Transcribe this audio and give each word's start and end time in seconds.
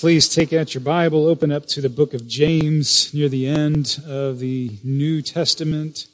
Please 0.00 0.30
take 0.30 0.54
out 0.54 0.72
your 0.72 0.80
Bible, 0.80 1.26
open 1.26 1.52
up 1.52 1.66
to 1.66 1.82
the 1.82 1.90
book 1.90 2.14
of 2.14 2.26
James 2.26 3.12
near 3.12 3.28
the 3.28 3.46
end 3.46 4.02
of 4.06 4.38
the 4.38 4.78
New 4.82 5.20
Testament. 5.20 6.06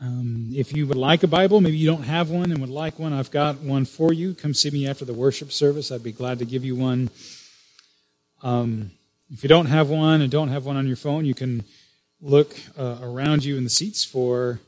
Um, 0.00 0.52
if 0.54 0.72
you 0.72 0.86
would 0.86 0.96
like 0.96 1.24
a 1.24 1.26
Bible, 1.26 1.60
maybe 1.60 1.76
you 1.76 1.88
don't 1.88 2.04
have 2.04 2.30
one 2.30 2.52
and 2.52 2.60
would 2.60 2.70
like 2.70 2.96
one, 2.96 3.12
I've 3.12 3.32
got 3.32 3.56
one 3.56 3.84
for 3.84 4.12
you. 4.12 4.34
Come 4.34 4.54
see 4.54 4.70
me 4.70 4.86
after 4.86 5.04
the 5.04 5.14
worship 5.14 5.50
service. 5.50 5.90
I'd 5.90 6.04
be 6.04 6.12
glad 6.12 6.38
to 6.38 6.44
give 6.44 6.64
you 6.64 6.76
one. 6.76 7.10
Um, 8.44 8.92
if 9.32 9.42
you 9.42 9.48
don't 9.48 9.66
have 9.66 9.88
one 9.90 10.20
and 10.20 10.30
don't 10.30 10.50
have 10.50 10.64
one 10.64 10.76
on 10.76 10.86
your 10.86 10.94
phone, 10.94 11.24
you 11.24 11.34
can 11.34 11.64
look 12.20 12.56
uh, 12.78 12.98
around 13.02 13.44
you 13.44 13.56
in 13.56 13.64
the 13.64 13.70
seats 13.70 14.04
for 14.04 14.60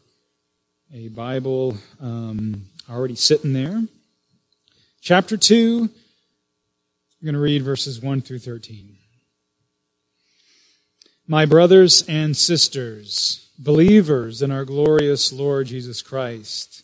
a 0.92 1.06
Bible 1.06 1.76
um, 2.00 2.64
already 2.90 3.14
sitting 3.14 3.52
there. 3.52 3.84
Chapter 5.00 5.36
2 5.36 5.88
I'm 7.20 7.26
going 7.26 7.34
to 7.34 7.40
read 7.40 7.62
verses 7.62 8.00
1 8.00 8.22
through 8.22 8.38
13. 8.38 8.96
My 11.26 11.44
brothers 11.44 12.02
and 12.08 12.34
sisters, 12.34 13.50
believers 13.58 14.40
in 14.40 14.50
our 14.50 14.64
glorious 14.64 15.30
Lord 15.30 15.66
Jesus 15.66 16.00
Christ, 16.00 16.82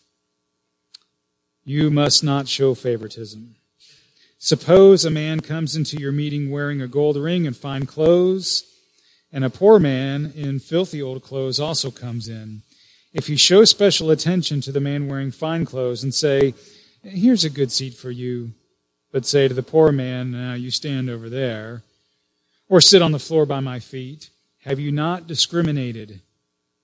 you 1.64 1.90
must 1.90 2.22
not 2.22 2.48
show 2.48 2.74
favoritism. 2.74 3.54
Suppose 4.38 5.06
a 5.06 5.10
man 5.10 5.40
comes 5.40 5.74
into 5.74 5.96
your 5.96 6.12
meeting 6.12 6.50
wearing 6.50 6.82
a 6.82 6.86
gold 6.86 7.16
ring 7.16 7.46
and 7.46 7.56
fine 7.56 7.86
clothes, 7.86 8.64
and 9.32 9.42
a 9.42 9.48
poor 9.48 9.78
man 9.78 10.34
in 10.36 10.58
filthy 10.58 11.00
old 11.00 11.22
clothes 11.22 11.58
also 11.58 11.90
comes 11.90 12.28
in. 12.28 12.60
If 13.14 13.30
you 13.30 13.38
show 13.38 13.64
special 13.64 14.10
attention 14.10 14.60
to 14.60 14.72
the 14.72 14.80
man 14.80 15.08
wearing 15.08 15.30
fine 15.30 15.64
clothes 15.64 16.02
and 16.04 16.12
say, 16.12 16.52
Here's 17.02 17.44
a 17.44 17.50
good 17.50 17.72
seat 17.72 17.94
for 17.94 18.10
you, 18.10 18.52
but 19.12 19.26
say 19.26 19.48
to 19.48 19.54
the 19.54 19.62
poor 19.62 19.92
man, 19.92 20.30
Now 20.30 20.54
you 20.54 20.70
stand 20.70 21.08
over 21.08 21.28
there, 21.28 21.82
or 22.68 22.80
sit 22.80 23.02
on 23.02 23.12
the 23.12 23.18
floor 23.18 23.46
by 23.46 23.60
my 23.60 23.78
feet. 23.78 24.30
Have 24.64 24.80
you 24.80 24.90
not 24.90 25.26
discriminated 25.26 26.20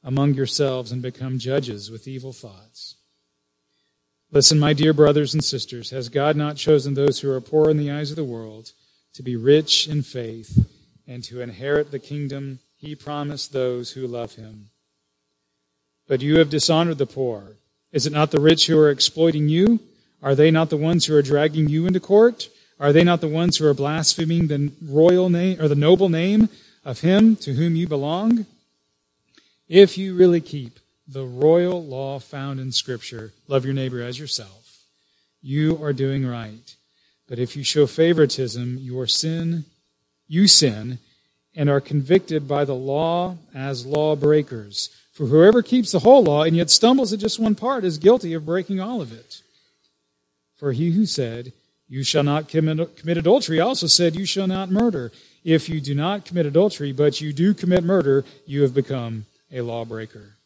among 0.05 0.35
yourselves 0.35 0.93
and 0.93 1.03
become 1.03 1.39
judges 1.39 1.91
with 1.91 2.07
evil 2.07 2.33
thoughts? 2.33 2.97
Listen, 4.31 4.59
my 4.59 4.73
dear 4.73 4.95
brothers 4.95 5.35
and 5.35 5.45
sisters, 5.45 5.91
has 5.91 6.09
God 6.09 6.37
not 6.37 6.57
chosen 6.57 6.95
those 6.95 7.21
who 7.21 7.31
are 7.31 7.41
poor 7.41 7.69
in 7.69 7.77
the 7.77 7.91
eyes 7.91 8.11
of 8.11 8.17
the 8.17 8.25
world 8.25 8.73
to 9.13 9.23
be 9.23 9.37
rich 9.37 9.87
in 9.89 10.03
faith 10.03 10.67
and 11.07 11.23
to 11.25 11.43
inherit 11.43 11.91
the 11.91 11.99
kingdom 11.99 12.61
he 12.79 12.95
promised 12.95 13.53
those 13.53 13.93
who 13.93 14.07
love 14.07 14.37
him? 14.37 14.71
But 16.09 16.23
you 16.23 16.39
have 16.39 16.49
dishonored 16.49 16.99
the 16.99 17.07
poor. 17.07 17.57
Is 17.93 18.07
it 18.07 18.13
not 18.13 18.31
the 18.31 18.41
rich 18.41 18.67
who 18.67 18.79
are 18.79 18.91
exploiting 18.91 19.49
you? 19.49 19.81
Are 20.23 20.35
they 20.35 20.51
not 20.51 20.71
the 20.71 20.77
ones 20.77 21.07
who 21.07 21.17
are 21.17 21.23
dragging 21.23 21.69
you 21.69 21.87
into 21.87 22.01
court? 22.01 22.49
Are 22.79 22.93
they 22.93 23.05
not 23.05 23.21
the 23.21 23.29
ones 23.29 23.57
who 23.57 23.67
are 23.67 23.75
blaspheming 23.75 24.47
the 24.47 24.73
royal 24.83 25.29
name 25.29 25.61
or 25.61 25.69
the 25.69 25.75
noble 25.75 26.09
name 26.09 26.49
of 26.85 27.01
him 27.01 27.37
to 27.37 27.55
whom 27.55 27.77
you 27.77 27.89
belong? 27.89 28.47
If 29.69 29.99
you 29.99 30.15
really 30.15 30.41
keep 30.41 30.79
the 31.07 31.25
royal 31.25 31.85
law 31.85 32.19
found 32.19 32.61
in 32.61 32.73
Scripture, 32.73 33.33
love 33.49 33.65
your 33.65 33.75
neighbor 33.75 34.03
as 34.03 34.19
yourself, 34.19 34.79
you 35.41 35.83
are 35.83 35.93
doing 35.93 36.27
right. 36.27 36.75
But 37.29 37.39
if 37.39 37.57
you 37.57 37.65
show 37.65 37.87
favoritism, 37.87 38.79
your 38.79 39.07
sin, 39.07 39.65
you 40.29 40.47
sin, 40.47 40.99
and 41.55 41.69
are 41.69 41.81
convicted 41.81 42.49
by 42.49 42.65
the 42.65 42.75
law 42.75 43.37
as 43.55 43.87
lawbreakers. 43.87 44.91
For 45.13 45.27
whoever 45.27 45.63
keeps 45.63 45.93
the 45.93 46.01
whole 46.01 46.25
law 46.25 46.43
and 46.45 46.57
yet 46.57 46.71
stumbles 46.71 47.13
at 47.13 47.19
just 47.19 47.39
one 47.39 47.55
part 47.55 47.85
is 47.85 47.99
guilty 47.99 48.33
of 48.33 48.47
breaking 48.47 48.81
all 48.81 49.01
of 49.01 49.13
it. 49.13 49.42
For 50.63 50.71
he 50.71 50.93
who 50.93 51.07
said, 51.07 51.53
You 51.89 52.05
shall 52.05 52.23
not 52.23 52.47
commit 52.47 53.19
adultery, 53.19 53.59
also 53.59 53.89
said, 53.89 54.15
You 54.15 54.25
shall 54.25 54.47
not 54.47 54.71
murder. 54.71 55.11
If 55.43 55.69
you 55.69 55.81
do 55.81 55.93
not 55.93 56.25
commit 56.25 56.47
adultery, 56.47 56.93
but 56.93 57.21
you 57.21 57.33
do 57.33 57.53
commit 57.53 57.83
murder, 57.83 58.25
you 58.47 58.63
have 58.63 58.73
become 58.73 59.27
a 59.51 59.63
lawbreaker. 59.63 60.37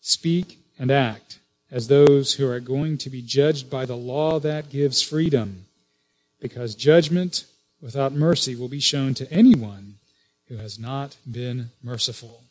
Speak 0.00 0.60
and 0.78 0.90
act 0.90 1.40
as 1.70 1.88
those 1.88 2.32
who 2.32 2.48
are 2.48 2.58
going 2.58 2.96
to 2.96 3.10
be 3.10 3.20
judged 3.20 3.68
by 3.68 3.84
the 3.84 3.98
law 3.98 4.40
that 4.40 4.70
gives 4.70 5.02
freedom, 5.02 5.66
because 6.40 6.74
judgment 6.74 7.44
without 7.82 8.14
mercy 8.14 8.56
will 8.56 8.68
be 8.68 8.80
shown 8.80 9.12
to 9.12 9.30
anyone 9.30 9.96
who 10.48 10.56
has 10.56 10.78
not 10.78 11.18
been 11.30 11.68
merciful. 11.82 12.44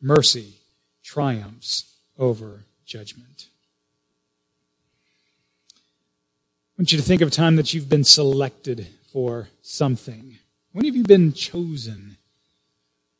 Mercy 0.00 0.54
triumphs 1.04 1.98
over 2.18 2.64
judgment. 2.84 3.46
I 6.72 6.80
want 6.80 6.90
you 6.90 6.96
to 6.98 7.04
think 7.04 7.20
of 7.20 7.28
a 7.28 7.30
time 7.30 7.56
that 7.56 7.74
you've 7.74 7.90
been 7.90 8.02
selected 8.02 8.86
for 9.12 9.50
something. 9.60 10.38
When 10.72 10.86
have 10.86 10.96
you 10.96 11.02
been 11.02 11.34
chosen 11.34 12.16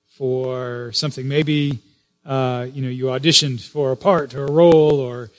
for 0.09 0.91
something? 0.95 1.29
Maybe 1.29 1.81
uh, 2.25 2.69
you 2.73 2.81
know 2.81 2.89
you 2.89 3.05
auditioned 3.05 3.61
for 3.61 3.93
a 3.93 3.97
part 3.97 4.35
or 4.35 4.47
a 4.47 4.51
role, 4.51 4.99
or 5.01 5.31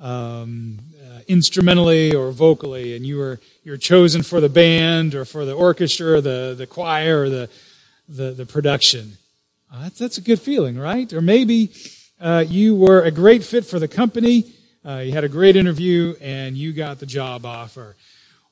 um, 0.00 0.80
uh, 1.06 1.20
instrumentally 1.28 2.12
or 2.12 2.32
vocally, 2.32 2.96
and 2.96 3.06
you 3.06 3.18
were 3.18 3.38
you're 3.62 3.76
chosen 3.76 4.24
for 4.24 4.40
the 4.40 4.48
band 4.48 5.14
or 5.14 5.24
for 5.24 5.44
the 5.44 5.52
orchestra, 5.52 6.14
or 6.14 6.20
the 6.20 6.56
the 6.58 6.66
choir, 6.66 7.22
or 7.22 7.30
the 7.30 7.48
the, 8.08 8.32
the 8.32 8.44
production. 8.44 9.18
Uh, 9.72 9.84
that's 9.84 10.00
that's 10.00 10.18
a 10.18 10.22
good 10.22 10.40
feeling, 10.40 10.76
right? 10.76 11.12
Or 11.12 11.22
maybe 11.22 11.70
uh, 12.20 12.44
you 12.44 12.74
were 12.74 13.02
a 13.02 13.12
great 13.12 13.44
fit 13.44 13.64
for 13.64 13.78
the 13.78 13.86
company 13.86 14.52
uh, 14.84 14.98
you 14.98 15.12
had 15.12 15.24
a 15.24 15.28
great 15.28 15.56
interview 15.56 16.14
and 16.20 16.56
you 16.56 16.72
got 16.72 16.98
the 16.98 17.06
job 17.06 17.46
offer. 17.46 17.94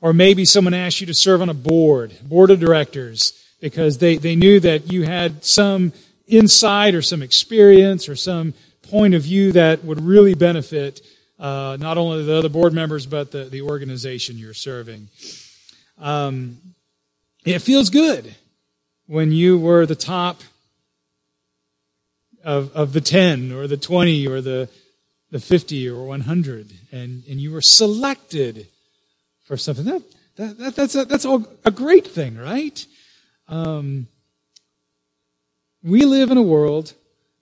Or 0.01 0.13
maybe 0.13 0.45
someone 0.45 0.75
asked 0.75 1.01
you 1.01 1.07
to 1.09 1.15
serve 1.15 1.43
on 1.43 1.49
a 1.49 1.55
board, 1.55 2.17
board 2.23 2.51
of 2.51 2.61
directors, 2.61 3.33
because 3.61 3.99
they, 3.99 4.17
they 4.17 4.37
knew 4.37 4.61
that 4.61 4.93
you 4.93 5.03
had 5.03 5.45
some 5.45 5.93
insight 6.27 6.95
or 6.95 7.03
some 7.03 7.23
experience 7.23 8.09
or 8.09 8.17
some 8.17 8.55
point 8.83 9.15
of 9.15 9.23
view 9.23 9.53
that 9.53 9.85
would 9.85 10.01
really 10.01 10.35
benefit 10.35 11.01
uh, 11.39 11.77
not 11.81 11.99
only 11.99 12.25
the 12.25 12.37
other 12.37 12.49
board 12.49 12.73
members 12.73 13.07
but 13.07 13.31
the, 13.31 13.45
the 13.45 13.63
organization 13.63 14.39
you're 14.39 14.55
serving. 14.55 15.09
Um, 15.99 16.59
it 17.45 17.61
feels 17.61 17.91
good 17.91 18.35
when 19.07 19.33
you 19.33 19.59
were 19.59 19.87
the 19.87 19.95
top 19.95 20.41
of, 22.45 22.75
of 22.75 22.93
the 22.93 23.01
10 23.01 23.53
or 23.53 23.67
the 23.67 23.77
20 23.77 24.27
or 24.27 24.41
the 24.41 24.69
the 25.31 25.41
50 25.41 25.89
or 25.89 26.05
100 26.05 26.73
and, 26.93 27.23
and 27.29 27.41
you 27.41 27.53
were 27.53 27.61
selected 27.61 28.67
for 29.45 29.57
something. 29.57 29.85
That, 29.85 30.03
that, 30.37 30.59
that 30.59 30.77
that's, 30.77 30.95
a, 30.95 31.05
that's 31.05 31.25
all 31.25 31.47
a 31.65 31.71
great 31.71 32.07
thing, 32.07 32.37
right? 32.37 32.85
Um, 33.49 34.09
we 35.83 36.05
live 36.05 36.31
in 36.31 36.37
a 36.37 36.43
world 36.43 36.95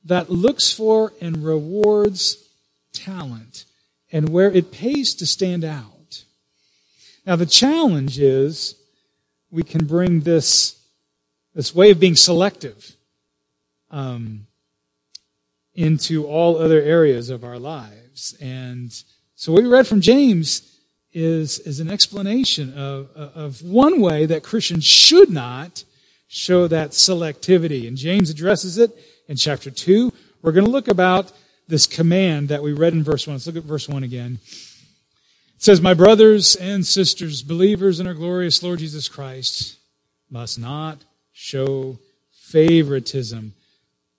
that 0.05 0.31
looks 0.31 0.73
for 0.73 1.13
and 1.21 1.45
rewards 1.45 2.49
talent 2.93 3.65
and 4.13 4.29
where 4.29 4.51
it 4.51 4.73
pays 4.73 5.15
to 5.17 5.27
stand 5.27 5.65
out. 5.65 6.25
Now, 7.27 7.37
the 7.37 7.47
challenge 7.47 8.19
is 8.19 8.75
we 9.51 9.63
can 9.63 9.87
bring 9.87 10.21
this, 10.21 10.81
this 11.55 11.75
way 11.75 11.91
of 11.91 12.01
being 12.01 12.17
selective 12.17 12.97
um, 13.91 14.47
into 15.79 16.27
all 16.27 16.59
other 16.59 16.83
areas 16.83 17.31
of 17.31 17.45
our 17.45 17.57
lives. 17.57 18.37
And 18.41 18.93
so 19.37 19.53
what 19.53 19.63
we 19.63 19.69
read 19.69 19.87
from 19.87 20.01
James 20.01 20.77
is, 21.13 21.61
is 21.61 21.79
an 21.79 21.89
explanation 21.89 22.77
of, 22.77 23.09
of 23.15 23.63
one 23.63 24.01
way 24.01 24.27
that 24.27 24.43
Christians 24.43 24.85
should 24.85 25.31
not 25.31 25.85
show 26.27 26.67
that 26.67 26.91
selectivity. 26.91 27.87
And 27.87 27.97
James 27.97 28.29
addresses 28.29 28.77
it 28.77 28.91
in 29.29 29.37
chapter 29.37 29.71
2. 29.71 30.13
We're 30.43 30.51
going 30.51 30.65
to 30.65 30.71
look 30.71 30.89
about 30.89 31.31
this 31.69 31.87
command 31.87 32.49
that 32.49 32.65
we 32.65 32.73
read 32.73 32.93
in 32.93 33.05
verse 33.05 33.29
1. 33.29 33.37
Let's 33.37 33.47
look 33.47 33.55
at 33.55 33.63
verse 33.63 33.89
1 33.89 34.03
again. 34.03 34.41
It 35.55 35.63
says, 35.63 35.81
My 35.81 35.95
brothers 35.95 36.57
and 36.57 36.85
sisters, 36.85 37.43
believers 37.43 38.01
in 38.01 38.09
our 38.09 38.15
glorious 38.15 38.65
Lord 38.65 38.81
Jesus 38.81 39.09
Christ, 39.09 39.79
must 40.29 40.59
not 40.59 41.05
show 41.33 42.01
favoritism 42.33 43.55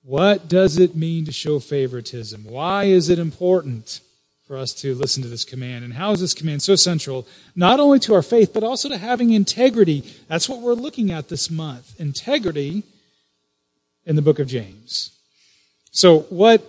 what 0.10 0.48
does 0.48 0.80
it 0.80 0.96
mean 0.96 1.24
to 1.26 1.32
show 1.32 1.60
favoritism? 1.60 2.44
Why 2.44 2.86
is 2.86 3.10
it 3.10 3.20
important 3.20 4.02
for 4.48 4.58
us 4.58 4.74
to 4.82 4.96
listen 4.96 5.22
to 5.22 5.30
this 5.30 5.46
command? 5.46 5.86
And 5.86 5.94
how 5.94 6.14
is 6.14 6.20
this 6.20 6.34
command 6.34 6.64
so 6.64 6.76
central, 6.76 7.28
not 7.56 7.80
only 7.80 8.00
to 8.00 8.16
our 8.16 8.24
faith, 8.24 8.52
but 8.52 8.64
also 8.64 8.90
to 8.90 8.98
having 8.98 9.34
integrity? 9.34 10.04
That's 10.28 10.50
what 10.50 10.62
we're 10.62 10.74
looking 10.74 11.12
at 11.12 11.30
this 11.30 11.52
month 11.52 11.94
integrity 12.00 12.82
in 14.04 14.16
the 14.16 14.24
book 14.24 14.40
of 14.40 14.48
James. 14.48 15.12
So, 15.92 16.22
what 16.22 16.68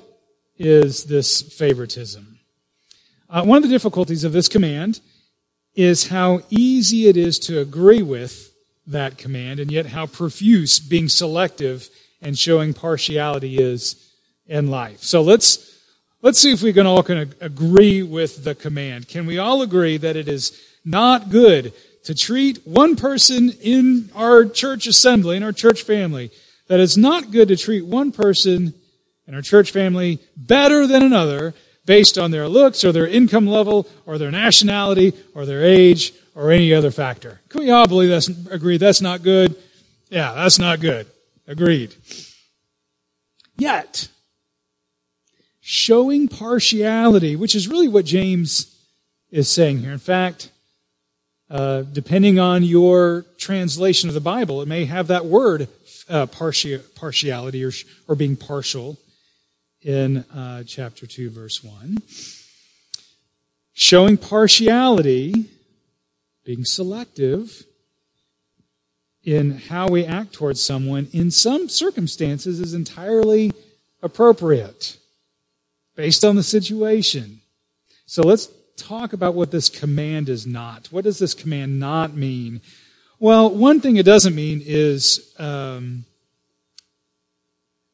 is 0.59 1.05
this 1.05 1.41
favoritism? 1.41 2.41
Uh, 3.31 3.45
one 3.45 3.57
of 3.57 3.63
the 3.63 3.75
difficulties 3.75 4.23
of 4.23 4.35
this 4.35 4.49
command 4.49 5.01
is 5.75 6.09
how 6.09 6.43
easy 6.51 7.09
it 7.09 7.17
is 7.17 7.39
to 7.39 7.59
agree 7.59 8.03
with 8.03 8.53
that 8.87 9.17
command, 9.17 9.61
and 9.61 9.73
yet 9.73 9.87
how 9.87 10.05
profuse 10.05 10.79
being 10.79 11.09
selective 11.09 11.89
and 12.23 12.39
showing 12.39 12.75
partiality 12.75 13.59
is 13.59 14.13
in 14.47 14.69
life. 14.69 15.03
So 15.03 15.23
let's 15.23 15.79
let's 16.23 16.39
see 16.39 16.53
if 16.53 16.63
we 16.63 16.73
can 16.73 16.87
all 16.87 17.03
can 17.03 17.35
agree 17.41 18.03
with 18.03 18.45
the 18.45 18.55
command. 18.55 19.09
Can 19.09 19.27
we 19.27 19.39
all 19.39 19.63
agree 19.63 19.97
that 19.97 20.17
it 20.17 20.29
is 20.29 20.59
not 20.85 21.31
good 21.31 21.73
to 22.05 22.15
treat 22.15 22.67
one 22.67 22.97
person 22.97 23.51
in 23.61 24.11
our 24.15 24.45
church 24.45 24.87
assembly, 24.87 25.37
in 25.37 25.43
our 25.43 25.53
church 25.53 25.83
family, 25.83 26.31
that 26.69 26.81
it's 26.81 26.97
not 26.97 27.31
good 27.31 27.49
to 27.49 27.57
treat 27.57 27.85
one 27.85 28.11
person 28.13 28.75
in 29.27 29.35
our 29.35 29.43
church 29.43 29.71
family 29.71 30.19
better 30.37 30.87
than 30.87 31.03
another 31.03 31.55
based 31.87 32.19
on 32.19 32.31
their 32.31 32.49
looks 32.49 32.85
or 32.85 32.93
their 32.93 33.07
income 33.07 33.47
level 33.47 33.87
or 34.07 34.19
their 34.19 34.31
nationality 34.31 35.13
or 35.35 35.45
their 35.45 35.65
age 35.65 36.13
or 36.35 36.51
any 36.51 36.73
other 36.73 36.91
factor. 36.91 37.41
Can 37.49 37.61
we 37.61 37.71
all 37.71 37.87
believe 37.87 38.09
that's, 38.09 38.29
agree 38.29 38.77
that's 38.77 39.01
not 39.01 39.23
good? 39.23 39.57
Yeah, 40.09 40.33
that's 40.33 40.59
not 40.59 40.81
good. 40.81 41.07
Agreed. 41.51 41.93
Yet, 43.59 44.07
showing 45.61 46.29
partiality, 46.29 47.35
which 47.35 47.57
is 47.57 47.67
really 47.67 47.89
what 47.89 48.05
James 48.05 48.73
is 49.33 49.51
saying 49.51 49.81
here. 49.81 49.91
In 49.91 49.99
fact, 49.99 50.53
uh, 51.51 51.83
depending 51.83 52.39
on 52.39 52.63
your 52.63 53.27
translation 53.37 54.09
of 54.09 54.15
the 54.15 54.21
Bible, 54.21 54.63
it 54.63 54.69
may 54.69 54.85
have 54.85 55.09
that 55.09 55.27
word 55.27 55.67
uh, 56.09 56.27
partia- 56.27 56.85
partiality 56.95 57.65
or, 57.65 57.73
or 58.07 58.15
being 58.15 58.37
partial 58.37 58.97
in 59.83 60.19
uh, 60.33 60.63
chapter 60.63 61.05
2, 61.05 61.31
verse 61.31 61.65
1. 61.65 61.99
Showing 63.73 64.17
partiality, 64.17 65.47
being 66.45 66.65
selective 66.65 67.65
in 69.25 69.59
how 69.59 69.89
we 69.89 70.05
act 70.05 70.33
towards 70.33 70.61
someone 70.61 71.09
in 71.13 71.31
some 71.31 71.69
circumstances 71.69 72.61
is 72.61 72.75
entirely 72.75 73.53
appropriate 74.03 74.97
based 75.95 76.25
on 76.25 76.37
the 76.37 76.43
situation. 76.43 77.41
So 78.07 78.23
let's 78.23 78.49
talk 78.77 79.13
about 79.13 79.35
what 79.35 79.51
this 79.51 79.69
command 79.69 80.29
is 80.29 80.47
not. 80.47 80.89
What 80.91 81.05
does 81.05 81.19
this 81.19 81.35
command 81.35 81.79
not 81.79 82.15
mean? 82.15 82.63
Well, 83.19 83.51
one 83.51 83.81
thing 83.81 83.97
it 83.97 84.07
doesn't 84.07 84.35
mean 84.35 84.63
is 84.65 85.35
um, 85.39 86.07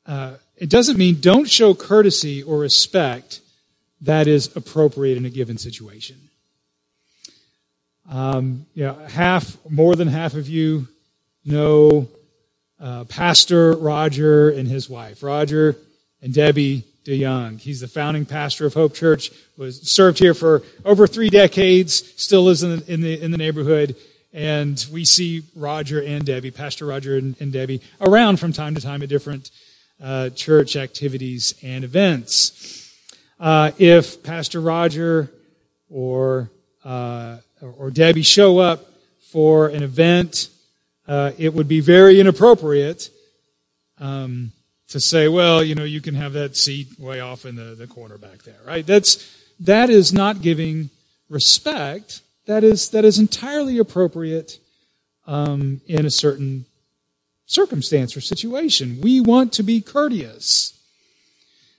uh, 0.06 0.34
it 0.56 0.70
doesn't 0.70 0.96
mean 0.96 1.20
don't 1.20 1.50
show 1.50 1.74
courtesy 1.74 2.42
or 2.42 2.58
respect 2.58 3.40
that 4.00 4.28
is 4.28 4.54
appropriate 4.56 5.16
in 5.16 5.24
a 5.24 5.30
given 5.30 5.58
situation. 5.58 6.16
Um, 8.08 8.66
half, 9.08 9.56
more 9.68 9.96
than 9.96 10.06
half 10.06 10.34
of 10.34 10.48
you 10.48 10.86
know 11.46 12.08
uh, 12.80 13.04
Pastor 13.04 13.72
Roger 13.72 14.50
and 14.50 14.68
his 14.68 14.90
wife, 14.90 15.22
Roger 15.22 15.76
and 16.20 16.34
Debbie 16.34 16.84
DeYoung. 17.04 17.60
He's 17.60 17.80
the 17.80 17.88
founding 17.88 18.26
pastor 18.26 18.66
of 18.66 18.74
Hope 18.74 18.94
Church. 18.94 19.30
Was 19.56 19.80
served 19.90 20.18
here 20.18 20.34
for 20.34 20.62
over 20.84 21.06
three 21.06 21.30
decades. 21.30 22.12
Still 22.20 22.42
lives 22.42 22.62
in 22.62 22.76
the 22.76 22.92
in 22.92 23.00
the, 23.00 23.22
in 23.22 23.30
the 23.30 23.38
neighborhood. 23.38 23.96
And 24.32 24.84
we 24.92 25.06
see 25.06 25.44
Roger 25.54 26.02
and 26.02 26.26
Debbie, 26.26 26.50
Pastor 26.50 26.84
Roger 26.84 27.16
and, 27.16 27.40
and 27.40 27.52
Debbie, 27.52 27.80
around 28.02 28.38
from 28.38 28.52
time 28.52 28.74
to 28.74 28.82
time 28.82 29.02
at 29.02 29.08
different 29.08 29.50
uh, 30.02 30.28
church 30.30 30.76
activities 30.76 31.54
and 31.62 31.84
events. 31.84 32.92
Uh, 33.40 33.70
if 33.78 34.22
Pastor 34.22 34.60
Roger 34.60 35.30
or 35.88 36.50
uh, 36.84 37.38
or 37.78 37.90
Debbie 37.90 38.22
show 38.22 38.58
up 38.58 38.84
for 39.30 39.68
an 39.68 39.82
event, 39.82 40.48
uh, 41.08 41.32
it 41.38 41.54
would 41.54 41.68
be 41.68 41.80
very 41.80 42.20
inappropriate 42.20 43.10
um, 43.98 44.52
to 44.88 45.00
say, 45.00 45.28
"Well, 45.28 45.62
you 45.62 45.74
know, 45.74 45.84
you 45.84 46.00
can 46.00 46.14
have 46.14 46.32
that 46.34 46.56
seat 46.56 46.98
way 46.98 47.20
off 47.20 47.44
in 47.44 47.56
the, 47.56 47.74
the 47.74 47.86
corner 47.86 48.18
back 48.18 48.42
there." 48.42 48.60
Right? 48.66 48.86
That's 48.86 49.36
that 49.60 49.90
is 49.90 50.12
not 50.12 50.42
giving 50.42 50.90
respect. 51.28 52.22
That 52.46 52.64
is 52.64 52.90
that 52.90 53.04
is 53.04 53.18
entirely 53.18 53.78
appropriate 53.78 54.58
um, 55.26 55.80
in 55.86 56.06
a 56.06 56.10
certain 56.10 56.66
circumstance 57.46 58.16
or 58.16 58.20
situation. 58.20 59.00
We 59.00 59.20
want 59.20 59.52
to 59.54 59.62
be 59.62 59.80
courteous. 59.80 60.72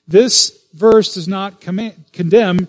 This 0.08 0.58
verse 0.74 1.14
does 1.14 1.28
not 1.28 1.60
command, 1.60 2.06
condemn 2.14 2.68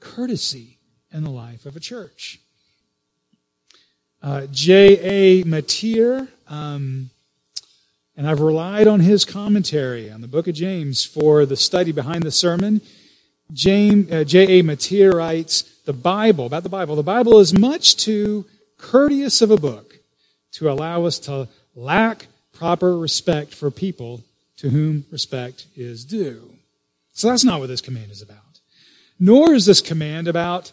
courtesy 0.00 0.78
in 1.10 1.24
the 1.24 1.30
life 1.30 1.64
of 1.64 1.76
a 1.76 1.80
church. 1.80 2.38
Uh, 4.24 4.46
J.A. 4.50 5.44
Motyer, 5.44 6.26
um, 6.48 7.10
and 8.16 8.26
I've 8.26 8.40
relied 8.40 8.86
on 8.86 9.00
his 9.00 9.26
commentary 9.26 10.10
on 10.10 10.22
the 10.22 10.26
book 10.26 10.48
of 10.48 10.54
James 10.54 11.04
for 11.04 11.44
the 11.44 11.58
study 11.58 11.92
behind 11.92 12.22
the 12.22 12.30
sermon. 12.30 12.80
James, 13.52 14.10
uh, 14.10 14.24
J.A. 14.24 14.62
Motyer 14.62 15.12
writes, 15.12 15.64
the 15.84 15.92
Bible, 15.92 16.46
about 16.46 16.62
the 16.62 16.70
Bible, 16.70 16.96
the 16.96 17.02
Bible 17.02 17.38
is 17.38 17.52
much 17.52 17.96
too 17.96 18.46
courteous 18.78 19.42
of 19.42 19.50
a 19.50 19.58
book 19.58 19.98
to 20.52 20.70
allow 20.70 21.04
us 21.04 21.18
to 21.18 21.46
lack 21.76 22.28
proper 22.54 22.96
respect 22.96 23.52
for 23.52 23.70
people 23.70 24.22
to 24.56 24.70
whom 24.70 25.04
respect 25.10 25.66
is 25.76 26.02
due. 26.02 26.50
So 27.12 27.28
that's 27.28 27.44
not 27.44 27.60
what 27.60 27.66
this 27.66 27.82
command 27.82 28.10
is 28.10 28.22
about. 28.22 28.38
Nor 29.20 29.52
is 29.52 29.66
this 29.66 29.82
command 29.82 30.28
about 30.28 30.72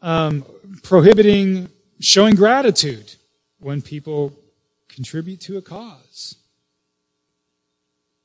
um, 0.00 0.46
prohibiting 0.82 1.68
showing 2.00 2.34
gratitude 2.34 3.14
when 3.58 3.82
people 3.82 4.32
contribute 4.88 5.40
to 5.40 5.56
a 5.56 5.62
cause 5.62 6.36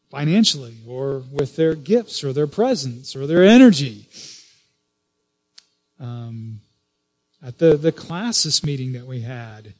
financially 0.09 0.75
or 0.85 1.23
with 1.31 1.55
their 1.55 1.73
gifts 1.73 2.23
or 2.23 2.33
their 2.33 2.47
presence 2.47 3.15
or 3.15 3.25
their 3.25 3.43
energy. 3.43 4.07
Um, 5.99 6.59
at 7.43 7.57
the, 7.57 7.77
the 7.77 7.91
classis 7.91 8.63
meeting 8.63 8.93
that 8.93 9.05
we 9.07 9.21
had, 9.21 9.73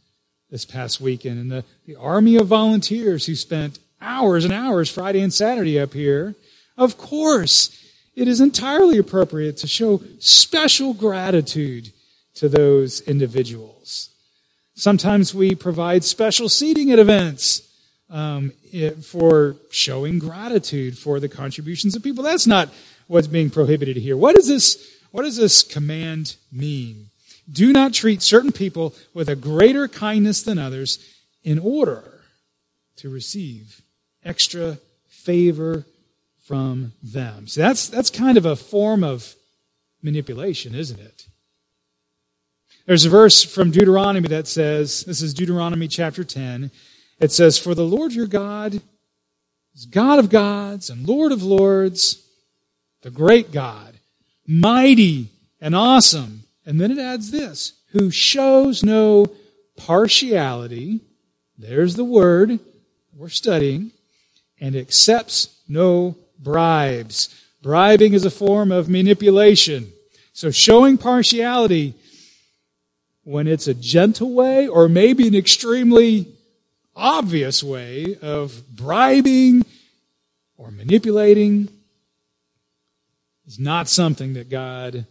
this 0.49 0.65
past 0.65 0.99
weekend, 0.99 1.39
and 1.39 1.51
the, 1.51 1.63
the 1.85 1.95
army 1.95 2.35
of 2.35 2.47
volunteers 2.47 3.25
who 3.25 3.35
spent 3.35 3.79
hours 4.01 4.43
and 4.43 4.53
hours 4.53 4.91
Friday 4.91 5.21
and 5.21 5.33
Saturday 5.33 5.79
up 5.79 5.93
here. 5.93 6.35
Of 6.77 6.97
course, 6.97 7.77
it 8.15 8.27
is 8.27 8.41
entirely 8.41 8.97
appropriate 8.97 9.57
to 9.57 9.67
show 9.67 10.01
special 10.19 10.93
gratitude 10.93 11.93
to 12.35 12.49
those 12.49 13.01
individuals. 13.01 14.09
Sometimes 14.75 15.33
we 15.33 15.53
provide 15.55 16.03
special 16.03 16.49
seating 16.49 16.91
at 16.91 16.99
events 16.99 17.67
um, 18.09 18.51
for 19.03 19.55
showing 19.69 20.19
gratitude 20.19 20.97
for 20.97 21.19
the 21.19 21.29
contributions 21.29 21.95
of 21.95 22.03
people. 22.03 22.23
That's 22.23 22.47
not 22.47 22.69
what's 23.07 23.27
being 23.27 23.49
prohibited 23.49 23.97
here. 23.97 24.17
What 24.17 24.35
does 24.35 24.47
this? 24.47 24.97
What 25.11 25.23
does 25.23 25.35
this 25.35 25.61
command 25.61 26.37
mean? 26.51 27.07
Do 27.51 27.73
not 27.73 27.93
treat 27.93 28.21
certain 28.21 28.53
people 28.53 28.95
with 29.13 29.27
a 29.27 29.35
greater 29.35 29.89
kindness 29.89 30.41
than 30.41 30.57
others 30.57 30.99
in 31.43 31.59
order 31.59 32.21
to 32.97 33.09
receive 33.09 33.81
extra 34.23 34.77
favor 35.09 35.85
from 36.45 36.93
them. 37.01 37.47
So 37.47 37.61
that's, 37.61 37.87
that's 37.87 38.09
kind 38.09 38.37
of 38.37 38.45
a 38.45 38.55
form 38.55 39.03
of 39.03 39.35
manipulation, 40.01 40.75
isn't 40.75 40.99
it? 40.99 41.27
There's 42.85 43.05
a 43.05 43.09
verse 43.09 43.43
from 43.43 43.71
Deuteronomy 43.71 44.27
that 44.29 44.47
says, 44.47 45.03
this 45.03 45.21
is 45.21 45.33
Deuteronomy 45.33 45.87
chapter 45.87 46.23
10. 46.23 46.71
It 47.19 47.31
says, 47.31 47.57
For 47.57 47.75
the 47.75 47.85
Lord 47.85 48.13
your 48.13 48.27
God 48.27 48.81
is 49.75 49.85
God 49.85 50.19
of 50.19 50.29
gods 50.29 50.89
and 50.89 51.07
Lord 51.07 51.31
of 51.31 51.43
lords, 51.43 52.27
the 53.01 53.11
great 53.11 53.51
God, 53.51 53.95
mighty 54.45 55.29
and 55.59 55.75
awesome 55.75 56.41
and 56.65 56.79
then 56.79 56.91
it 56.91 56.99
adds 56.99 57.31
this 57.31 57.73
who 57.91 58.11
shows 58.11 58.83
no 58.83 59.27
partiality. 59.75 61.01
There's 61.57 61.95
the 61.95 62.05
word 62.05 62.59
we're 63.13 63.29
studying. 63.29 63.91
And 64.59 64.75
accepts 64.75 65.59
no 65.67 66.15
bribes. 66.37 67.35
Bribing 67.63 68.13
is 68.13 68.25
a 68.25 68.29
form 68.29 68.71
of 68.71 68.87
manipulation. 68.87 69.91
So 70.33 70.51
showing 70.51 70.99
partiality 70.99 71.95
when 73.23 73.47
it's 73.47 73.67
a 73.67 73.73
gentle 73.73 74.33
way 74.33 74.67
or 74.67 74.89
maybe 74.89 75.27
an 75.27 75.35
extremely 75.35 76.27
obvious 76.95 77.63
way 77.63 78.17
of 78.21 78.63
bribing 78.75 79.65
or 80.57 80.71
manipulating 80.71 81.69
is 83.47 83.59
not 83.59 83.87
something 83.87 84.33
that 84.33 84.49
God 84.49 85.05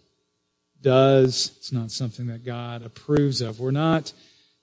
does. 0.83 1.52
It's 1.59 1.73
not 1.73 1.90
something 1.90 2.26
that 2.29 2.45
God 2.45 2.83
approves 2.83 3.40
of. 3.40 3.61
We're 3.61 3.71
not 3.71 4.12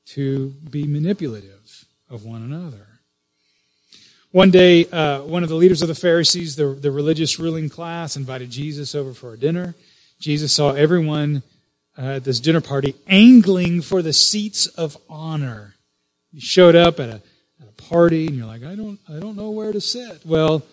to 0.07 0.49
be 0.69 0.85
manipulative 0.85 1.85
of 2.09 2.25
one 2.25 2.41
another. 2.41 2.87
One 4.31 4.51
day, 4.51 4.85
uh, 4.87 5.21
one 5.21 5.43
of 5.43 5.49
the 5.49 5.55
leaders 5.55 5.81
of 5.81 5.87
the 5.87 5.95
Pharisees, 5.95 6.55
the, 6.55 6.67
the 6.67 6.91
religious 6.91 7.39
ruling 7.39 7.69
class, 7.69 8.15
invited 8.15 8.49
Jesus 8.49 8.93
over 8.93 9.13
for 9.13 9.33
a 9.33 9.37
dinner. 9.37 9.75
Jesus 10.19 10.53
saw 10.53 10.73
everyone 10.73 11.43
at 11.97 12.23
this 12.23 12.39
dinner 12.39 12.61
party 12.61 12.95
angling 13.07 13.81
for 13.81 14.01
the 14.01 14.13
seats 14.13 14.67
of 14.67 14.97
honor. 15.09 15.75
You 16.31 16.41
showed 16.41 16.75
up 16.75 16.99
at 16.99 17.09
a, 17.09 17.21
at 17.61 17.67
a 17.67 17.81
party, 17.83 18.27
and 18.27 18.35
you're 18.35 18.45
like, 18.45 18.63
I 18.63 18.75
don't, 18.75 18.99
I 19.09 19.19
don't 19.19 19.35
know 19.35 19.49
where 19.49 19.71
to 19.71 19.81
sit. 19.81 20.25
Well, 20.25 20.63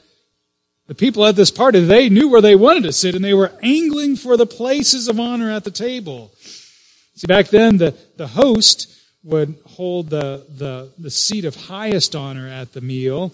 the 0.87 0.95
people 0.95 1.25
at 1.25 1.37
this 1.37 1.51
party, 1.51 1.81
they 1.81 2.09
knew 2.11 2.29
where 2.29 2.43
they 2.43 2.57
wanted 2.57 2.83
to 2.83 2.93
sit 2.93 3.15
and 3.15 3.25
they 3.25 3.33
were 3.33 3.53
angling 3.63 4.17
for 4.17 4.37
the 4.37 4.47
places 4.47 5.09
of 5.09 5.19
honor 5.19 5.51
at 5.51 5.65
the 5.65 5.71
table. 5.71 6.31
See, 7.15 7.27
back 7.27 7.49
then, 7.49 7.79
the, 7.79 7.95
the 8.17 8.27
host 8.27 8.91
would 9.23 9.55
hold 9.65 10.11
the, 10.11 10.45
the, 10.49 10.91
the 10.99 11.11
seat 11.11 11.47
of 11.47 11.57
highest 11.57 12.15
honor 12.15 12.47
at 12.47 12.75
the 12.75 12.83
meal, 12.83 13.33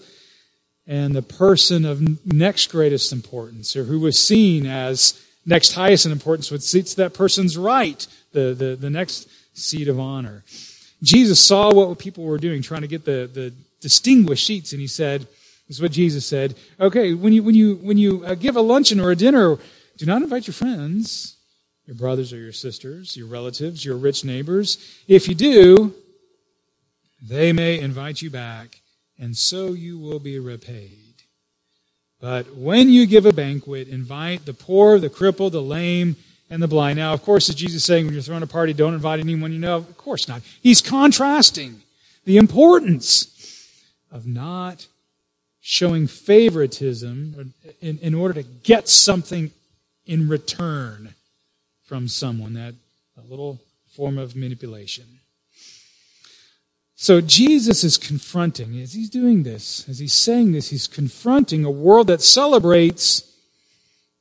and 0.87 1.13
the 1.13 1.21
person 1.21 1.83
of 1.85 2.25
next 2.25 2.67
greatest 2.71 3.11
importance, 3.11 3.75
or 3.75 3.83
who 3.83 3.99
was 3.99 4.17
seen 4.17 4.65
as 4.65 5.21
next 5.45 5.73
highest 5.73 6.05
in 6.05 6.11
importance, 6.11 6.49
sit 6.65 6.85
to 6.87 6.95
that 6.97 7.13
person's 7.13 7.57
right, 7.57 8.05
the, 8.31 8.53
the, 8.53 8.75
the 8.75 8.89
next 8.89 9.29
seat 9.53 9.87
of 9.87 9.99
honor. 9.99 10.43
Jesus 11.03 11.39
saw 11.39 11.73
what 11.73 11.97
people 11.97 12.23
were 12.23 12.37
doing, 12.37 12.61
trying 12.61 12.81
to 12.81 12.87
get 12.87 13.05
the, 13.05 13.29
the 13.33 13.53
distinguished 13.79 14.45
seats, 14.45 14.71
and 14.71 14.81
he 14.81 14.87
said, 14.87 15.21
this 15.67 15.77
is 15.77 15.81
what 15.81 15.91
Jesus 15.91 16.25
said. 16.25 16.55
Okay, 16.79 17.13
when 17.13 17.33
you, 17.33 17.43
when 17.43 17.55
you, 17.55 17.75
when 17.77 17.97
you 17.97 18.23
uh, 18.25 18.35
give 18.35 18.55
a 18.55 18.61
luncheon 18.61 18.99
or 18.99 19.11
a 19.11 19.15
dinner, 19.15 19.57
do 19.97 20.05
not 20.05 20.21
invite 20.21 20.45
your 20.45 20.53
friends, 20.53 21.37
your 21.85 21.95
brothers 21.95 22.31
or 22.33 22.37
your 22.37 22.51
sisters, 22.51 23.17
your 23.17 23.27
relatives, 23.27 23.83
your 23.83 23.97
rich 23.97 24.23
neighbors. 24.23 24.77
If 25.07 25.27
you 25.27 25.35
do, 25.35 25.93
they 27.21 27.53
may 27.53 27.79
invite 27.79 28.21
you 28.21 28.29
back, 28.29 28.81
and 29.17 29.35
so 29.35 29.73
you 29.73 29.97
will 29.97 30.19
be 30.19 30.39
repaid. 30.39 31.00
But 32.21 32.55
when 32.55 32.89
you 32.89 33.07
give 33.07 33.25
a 33.25 33.33
banquet, 33.33 33.87
invite 33.87 34.45
the 34.45 34.53
poor, 34.53 34.99
the 34.99 35.09
crippled, 35.09 35.53
the 35.53 35.61
lame, 35.61 36.15
and 36.51 36.61
the 36.61 36.67
blind. 36.67 36.97
Now, 36.97 37.13
of 37.13 37.23
course, 37.23 37.49
is 37.49 37.55
Jesus 37.55 37.83
saying 37.83 38.05
when 38.05 38.13
you're 38.13 38.21
throwing 38.21 38.43
a 38.43 38.47
party, 38.47 38.73
don't 38.73 38.93
invite 38.93 39.19
anyone 39.19 39.51
you 39.51 39.59
know? 39.59 39.77
Of 39.77 39.97
course 39.97 40.27
not. 40.27 40.41
He's 40.61 40.81
contrasting 40.81 41.81
the 42.25 42.37
importance 42.37 43.67
of 44.11 44.27
not 44.27 44.85
showing 45.61 46.05
favoritism 46.05 47.53
in, 47.81 47.97
in 47.99 48.13
order 48.13 48.35
to 48.35 48.43
get 48.43 48.87
something 48.87 49.51
in 50.05 50.27
return 50.27 51.15
from 51.85 52.07
someone, 52.07 52.53
that 52.53 52.75
a 53.17 53.29
little 53.29 53.59
form 53.95 54.17
of 54.17 54.35
manipulation. 54.35 55.20
So 57.01 57.19
Jesus 57.19 57.83
is 57.83 57.97
confronting, 57.97 58.79
as 58.79 58.93
he's 58.93 59.09
doing 59.09 59.41
this, 59.41 59.89
as 59.89 59.97
he's 59.97 60.13
saying 60.13 60.51
this, 60.51 60.69
he's 60.69 60.85
confronting 60.85 61.65
a 61.65 61.71
world 61.71 62.05
that 62.05 62.21
celebrates 62.21 63.23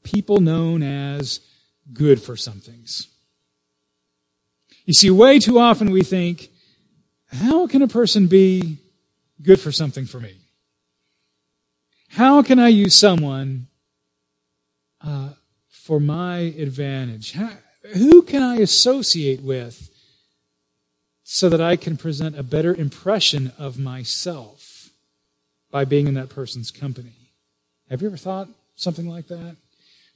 people 0.03 0.41
known 0.41 0.83
as 0.83 1.41
good 1.93 2.23
for 2.23 2.39
somethings. 2.39 3.09
You 4.87 4.95
see, 4.95 5.11
way 5.11 5.39
too 5.39 5.59
often 5.59 5.91
we 5.91 6.03
think, 6.03 6.49
how 7.27 7.67
can 7.67 7.83
a 7.83 7.87
person 7.87 8.29
be 8.29 8.79
good 9.43 9.61
for 9.61 9.73
something 9.73 10.07
for 10.07 10.19
me? 10.19 10.37
How 12.09 12.43
can 12.43 12.59
I 12.59 12.69
use 12.69 12.95
someone 12.95 13.67
uh, 15.05 15.35
for 15.69 16.01
my 16.01 16.39
advantage? 16.39 17.33
How, 17.33 17.51
who 17.93 18.23
can 18.23 18.43
I 18.43 18.57
associate 18.61 19.43
with 19.43 19.90
so 21.33 21.49
that 21.49 21.61
I 21.61 21.77
can 21.77 21.97
present 21.97 22.37
a 22.37 22.43
better 22.43 22.75
impression 22.75 23.53
of 23.57 23.79
myself 23.79 24.91
by 25.71 25.85
being 25.85 26.09
in 26.09 26.15
that 26.15 26.29
person's 26.29 26.73
company. 26.73 27.31
Have 27.89 28.03
you 28.03 28.09
ever 28.09 28.17
thought 28.17 28.49
something 28.75 29.09
like 29.09 29.29
that? 29.29 29.55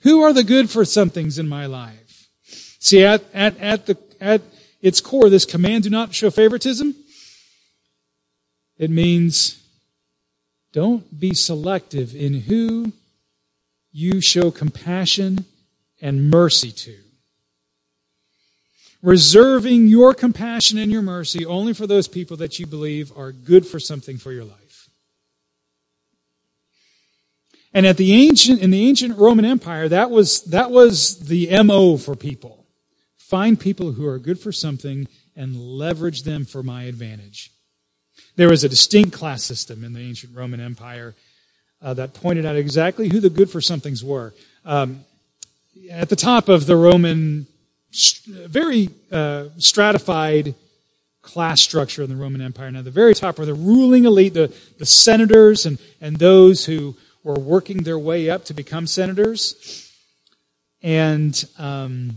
Who 0.00 0.22
are 0.22 0.32
the 0.32 0.42
good 0.42 0.70
for 0.70 0.84
somethings 0.84 1.38
in 1.38 1.48
my 1.48 1.66
life? 1.66 2.28
See, 2.80 3.04
at, 3.04 3.22
at, 3.32 3.56
at, 3.60 3.86
the, 3.86 3.96
at 4.20 4.42
its 4.82 5.00
core, 5.00 5.30
this 5.30 5.44
command, 5.44 5.84
do 5.84 5.90
not 5.90 6.12
show 6.12 6.30
favoritism, 6.30 6.96
it 8.76 8.90
means 8.90 9.62
don't 10.72 11.20
be 11.20 11.32
selective 11.32 12.16
in 12.16 12.40
who 12.40 12.92
you 13.92 14.20
show 14.20 14.50
compassion 14.50 15.44
and 16.02 16.28
mercy 16.28 16.72
to 16.72 17.03
reserving 19.04 19.86
your 19.86 20.14
compassion 20.14 20.78
and 20.78 20.90
your 20.90 21.02
mercy 21.02 21.44
only 21.44 21.74
for 21.74 21.86
those 21.86 22.08
people 22.08 22.38
that 22.38 22.58
you 22.58 22.66
believe 22.66 23.12
are 23.14 23.32
good 23.32 23.66
for 23.66 23.78
something 23.78 24.16
for 24.16 24.32
your 24.32 24.44
life. 24.44 24.88
And 27.74 27.86
at 27.86 27.98
the 27.98 28.14
ancient, 28.14 28.62
in 28.62 28.70
the 28.70 28.88
ancient 28.88 29.18
Roman 29.18 29.44
Empire, 29.44 29.88
that 29.90 30.10
was, 30.10 30.44
that 30.44 30.70
was 30.70 31.18
the 31.26 31.50
MO 31.62 31.98
for 31.98 32.16
people. 32.16 32.64
Find 33.18 33.60
people 33.60 33.92
who 33.92 34.06
are 34.06 34.18
good 34.18 34.40
for 34.40 34.52
something 34.52 35.06
and 35.36 35.54
leverage 35.54 36.22
them 36.22 36.46
for 36.46 36.62
my 36.62 36.84
advantage. 36.84 37.50
There 38.36 38.48
was 38.48 38.64
a 38.64 38.70
distinct 38.70 39.12
class 39.12 39.42
system 39.42 39.84
in 39.84 39.92
the 39.92 40.00
ancient 40.00 40.34
Roman 40.34 40.60
Empire 40.60 41.14
uh, 41.82 41.92
that 41.94 42.14
pointed 42.14 42.46
out 42.46 42.56
exactly 42.56 43.10
who 43.10 43.20
the 43.20 43.28
good 43.28 43.50
for 43.50 43.60
somethings 43.60 44.02
were. 44.02 44.32
Um, 44.64 45.04
at 45.90 46.08
the 46.08 46.16
top 46.16 46.48
of 46.48 46.64
the 46.64 46.76
Roman 46.76 47.46
very 48.26 48.90
uh, 49.12 49.46
stratified 49.58 50.54
class 51.22 51.62
structure 51.62 52.02
in 52.02 52.10
the 52.10 52.16
Roman 52.16 52.40
Empire. 52.40 52.70
Now, 52.70 52.82
the 52.82 52.90
very 52.90 53.14
top 53.14 53.38
are 53.38 53.44
the 53.44 53.54
ruling 53.54 54.04
elite, 54.04 54.34
the, 54.34 54.54
the 54.78 54.86
senators 54.86 55.64
and, 55.66 55.78
and 56.00 56.16
those 56.16 56.66
who 56.66 56.96
were 57.22 57.34
working 57.34 57.78
their 57.78 57.98
way 57.98 58.28
up 58.28 58.44
to 58.46 58.54
become 58.54 58.86
senators. 58.86 59.90
And, 60.82 61.42
um, 61.58 62.16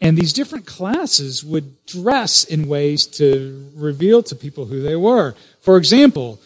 and 0.00 0.18
these 0.18 0.32
different 0.32 0.66
classes 0.66 1.44
would 1.44 1.86
dress 1.86 2.44
in 2.44 2.66
ways 2.66 3.06
to 3.06 3.70
reveal 3.76 4.22
to 4.24 4.34
people 4.34 4.66
who 4.66 4.82
they 4.82 4.96
were. 4.96 5.36
For 5.60 5.76
example, 5.76 6.40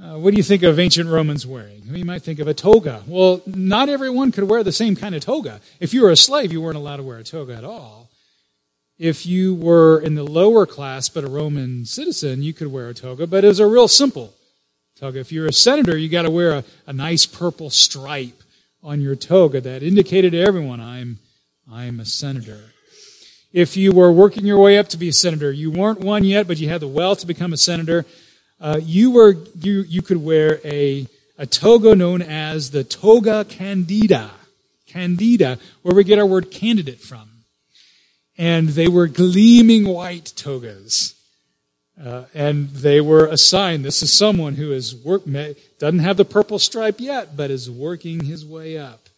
uh, 0.00 0.18
what 0.18 0.32
do 0.32 0.36
you 0.36 0.42
think 0.42 0.62
of 0.62 0.78
ancient 0.78 1.08
Romans 1.08 1.46
wearing? 1.46 1.82
You 1.84 2.04
might 2.04 2.22
think 2.22 2.38
of 2.38 2.48
a 2.48 2.54
toga. 2.54 3.02
Well, 3.06 3.42
not 3.46 3.88
everyone 3.88 4.32
could 4.32 4.44
wear 4.44 4.62
the 4.62 4.72
same 4.72 4.96
kind 4.96 5.14
of 5.14 5.22
toga. 5.22 5.60
If 5.80 5.92
you 5.92 6.02
were 6.02 6.10
a 6.10 6.16
slave, 6.16 6.52
you 6.52 6.62
weren't 6.62 6.76
allowed 6.76 6.96
to 6.96 7.02
wear 7.02 7.18
a 7.18 7.24
toga 7.24 7.54
at 7.54 7.64
all. 7.64 8.10
If 8.98 9.26
you 9.26 9.54
were 9.54 10.00
in 10.00 10.14
the 10.14 10.22
lower 10.22 10.66
class 10.66 11.08
but 11.08 11.24
a 11.24 11.28
Roman 11.28 11.84
citizen, 11.84 12.42
you 12.42 12.52
could 12.52 12.68
wear 12.68 12.88
a 12.88 12.94
toga, 12.94 13.26
but 13.26 13.44
it 13.44 13.48
was 13.48 13.60
a 13.60 13.66
real 13.66 13.88
simple 13.88 14.34
toga. 14.96 15.20
If 15.20 15.32
you're 15.32 15.46
a 15.46 15.52
senator, 15.52 15.96
you 15.96 16.08
got 16.08 16.22
to 16.22 16.30
wear 16.30 16.52
a, 16.52 16.64
a 16.86 16.92
nice 16.92 17.26
purple 17.26 17.70
stripe 17.70 18.42
on 18.82 19.00
your 19.00 19.14
toga 19.14 19.60
that 19.60 19.82
indicated 19.82 20.32
to 20.32 20.40
everyone, 20.40 20.80
I'm, 20.80 21.18
I'm 21.70 22.00
a 22.00 22.04
senator. 22.04 22.60
If 23.52 23.76
you 23.76 23.92
were 23.92 24.10
working 24.10 24.46
your 24.46 24.58
way 24.58 24.78
up 24.78 24.88
to 24.88 24.96
be 24.96 25.08
a 25.08 25.12
senator, 25.12 25.52
you 25.52 25.70
weren't 25.70 26.00
one 26.00 26.24
yet, 26.24 26.48
but 26.48 26.58
you 26.58 26.68
had 26.68 26.80
the 26.80 26.88
wealth 26.88 27.20
to 27.20 27.26
become 27.26 27.52
a 27.52 27.58
senator, 27.58 28.06
uh, 28.62 28.80
you 28.80 29.10
were 29.10 29.36
you 29.60 29.82
you 29.82 30.02
could 30.02 30.18
wear 30.18 30.60
a 30.64 31.08
a 31.36 31.46
toga 31.46 31.96
known 31.96 32.22
as 32.22 32.70
the 32.70 32.84
toga 32.84 33.44
candida, 33.44 34.30
candida, 34.86 35.58
where 35.82 35.94
we 35.94 36.04
get 36.04 36.20
our 36.20 36.26
word 36.26 36.52
candidate 36.52 37.00
from, 37.00 37.28
and 38.38 38.70
they 38.70 38.86
were 38.86 39.08
gleaming 39.08 39.86
white 39.88 40.32
togas. 40.36 41.14
Uh, 42.02 42.24
and 42.34 42.70
they 42.70 43.00
were 43.00 43.26
a 43.26 43.36
sign. 43.36 43.82
This 43.82 44.02
is 44.02 44.12
someone 44.12 44.54
who 44.54 44.72
is 44.72 44.94
work 44.94 45.22
doesn't 45.78 45.98
have 45.98 46.16
the 46.16 46.24
purple 46.24 46.58
stripe 46.58 47.00
yet, 47.00 47.36
but 47.36 47.50
is 47.50 47.70
working 47.70 48.24
his 48.24 48.46
way 48.46 48.78
up 48.78 49.08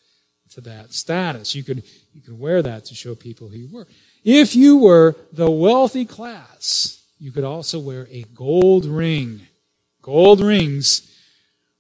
to 0.51 0.61
that 0.63 0.93
status. 0.93 1.55
You 1.55 1.63
could 1.63 1.83
you 2.15 2.21
could 2.21 2.39
wear 2.39 2.63
that 2.63 2.87
to 2.87 2.95
show 2.95 3.15
people 3.15 3.49
who 3.49 3.59
you 3.59 3.69
were. 3.73 3.87
If 4.25 4.57
you 4.57 4.79
were 4.79 5.15
the 5.33 5.51
wealthy 5.51 6.05
class, 6.05 7.04
you 7.25 7.33
could 7.33 7.43
also 7.43 7.79
wear 7.79 8.07
a 8.11 8.23
gold 8.35 8.85
ring. 8.85 9.41
Gold 10.03 10.43
rings 10.43 11.11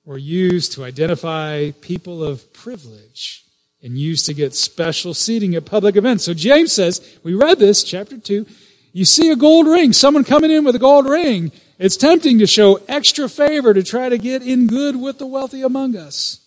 were 0.06 0.16
used 0.16 0.72
to 0.72 0.84
identify 0.84 1.70
people 1.82 2.24
of 2.24 2.50
privilege 2.54 3.44
and 3.82 3.98
used 3.98 4.24
to 4.24 4.32
get 4.32 4.54
special 4.54 5.12
seating 5.12 5.54
at 5.54 5.66
public 5.66 5.96
events. 5.96 6.24
So 6.24 6.32
James 6.32 6.72
says, 6.72 7.18
we 7.22 7.34
read 7.34 7.58
this, 7.58 7.84
chapter 7.84 8.16
2, 8.16 8.46
you 8.94 9.04
see 9.04 9.30
a 9.30 9.36
gold 9.36 9.66
ring, 9.66 9.92
someone 9.92 10.24
coming 10.24 10.50
in 10.50 10.64
with 10.64 10.76
a 10.76 10.78
gold 10.78 11.06
ring. 11.06 11.52
It's 11.78 11.98
tempting 11.98 12.38
to 12.38 12.46
show 12.46 12.80
extra 12.88 13.28
favor 13.28 13.74
to 13.74 13.82
try 13.82 14.08
to 14.08 14.16
get 14.16 14.40
in 14.40 14.66
good 14.66 14.96
with 14.96 15.18
the 15.18 15.26
wealthy 15.26 15.60
among 15.60 15.94
us. 15.94 16.40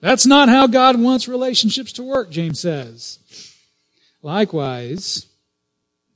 That's 0.00 0.26
not 0.26 0.48
how 0.48 0.68
God 0.68 1.00
wants 1.00 1.26
relationships 1.26 1.92
to 1.94 2.04
work, 2.04 2.30
James 2.30 2.60
says. 2.60 3.18
Likewise, 4.22 5.26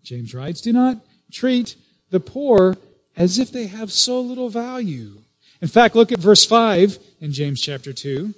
James 0.05 0.33
writes, 0.37 0.61
do 0.61 0.73
not 0.73 0.99
treat 1.33 1.75
the 2.11 2.21
poor 2.21 2.77
as 3.17 3.39
if 3.39 3.51
they 3.51 3.67
have 3.67 3.91
so 3.93 4.21
little 4.21 4.49
value. 4.49 5.23
In 5.61 5.69
fact, 5.69 5.97
look 5.97 6.13
at 6.13 6.19
verse 6.19 6.45
5 6.45 6.99
in 7.21 7.33
James 7.33 7.61
chapter 7.61 7.93
2. 7.93 8.35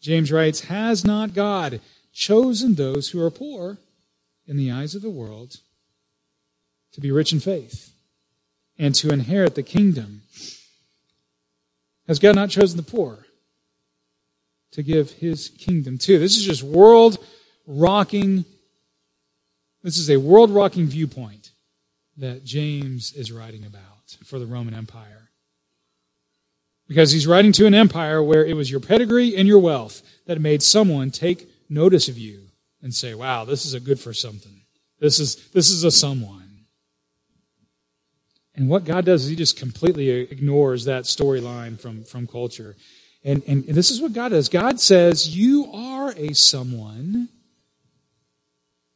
James 0.00 0.30
writes, 0.30 0.62
Has 0.62 1.04
not 1.04 1.34
God 1.34 1.80
chosen 2.12 2.74
those 2.74 3.10
who 3.10 3.22
are 3.22 3.30
poor 3.30 3.78
in 4.46 4.56
the 4.56 4.70
eyes 4.70 4.94
of 4.94 5.02
the 5.02 5.10
world 5.10 5.58
to 6.92 7.00
be 7.00 7.10
rich 7.10 7.32
in 7.32 7.40
faith 7.40 7.92
and 8.78 8.94
to 8.94 9.12
inherit 9.12 9.54
the 9.54 9.62
kingdom? 9.62 10.22
Has 12.06 12.18
God 12.18 12.34
not 12.34 12.50
chosen 12.50 12.76
the 12.76 12.82
poor 12.82 13.26
to 14.72 14.82
give 14.82 15.12
his 15.12 15.48
kingdom 15.48 15.98
to? 15.98 16.18
This 16.18 16.36
is 16.36 16.44
just 16.44 16.62
world 16.62 17.18
rocking. 17.66 18.44
This 19.82 19.98
is 19.98 20.10
a 20.10 20.16
world 20.16 20.50
rocking 20.50 20.86
viewpoint 20.86 21.49
that 22.20 22.44
James 22.44 23.12
is 23.12 23.32
writing 23.32 23.64
about 23.64 24.16
for 24.24 24.38
the 24.38 24.46
Roman 24.46 24.74
Empire. 24.74 25.30
Because 26.86 27.12
he's 27.12 27.26
writing 27.26 27.52
to 27.52 27.66
an 27.66 27.74
empire 27.74 28.22
where 28.22 28.44
it 28.44 28.54
was 28.54 28.70
your 28.70 28.80
pedigree 28.80 29.36
and 29.36 29.46
your 29.46 29.60
wealth 29.60 30.02
that 30.26 30.40
made 30.40 30.62
someone 30.62 31.10
take 31.10 31.48
notice 31.68 32.08
of 32.08 32.18
you 32.18 32.48
and 32.82 32.94
say, 32.94 33.14
wow, 33.14 33.44
this 33.44 33.64
is 33.64 33.74
a 33.74 33.80
good 33.80 34.00
for 34.00 34.12
something. 34.12 34.62
This 34.98 35.18
is, 35.18 35.48
this 35.50 35.70
is 35.70 35.84
a 35.84 35.90
someone. 35.90 36.66
And 38.54 38.68
what 38.68 38.84
God 38.84 39.04
does 39.04 39.24
is 39.24 39.30
He 39.30 39.36
just 39.36 39.58
completely 39.58 40.10
ignores 40.10 40.84
that 40.84 41.04
storyline 41.04 41.80
from, 41.80 42.04
from 42.04 42.26
culture. 42.26 42.76
And, 43.24 43.42
and 43.46 43.64
this 43.64 43.90
is 43.90 44.00
what 44.00 44.12
God 44.12 44.30
does. 44.30 44.48
God 44.48 44.80
says, 44.80 45.34
You 45.34 45.70
are 45.72 46.12
a 46.16 46.34
someone, 46.34 47.28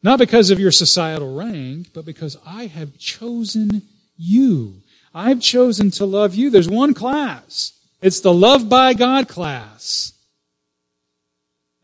not 0.04 0.18
because 0.18 0.50
of 0.50 0.60
your 0.60 0.70
societal 0.70 1.34
rank, 1.34 1.88
but 1.94 2.04
because 2.04 2.36
I 2.46 2.66
have 2.66 2.98
chosen 2.98 3.82
you. 4.18 4.82
I've 5.14 5.40
chosen 5.40 5.90
to 5.92 6.04
love 6.04 6.34
you. 6.34 6.50
There's 6.50 6.68
one 6.68 6.92
class. 6.92 7.72
It's 8.02 8.20
the 8.20 8.32
love 8.32 8.68
by 8.68 8.92
God 8.92 9.28
class. 9.28 10.12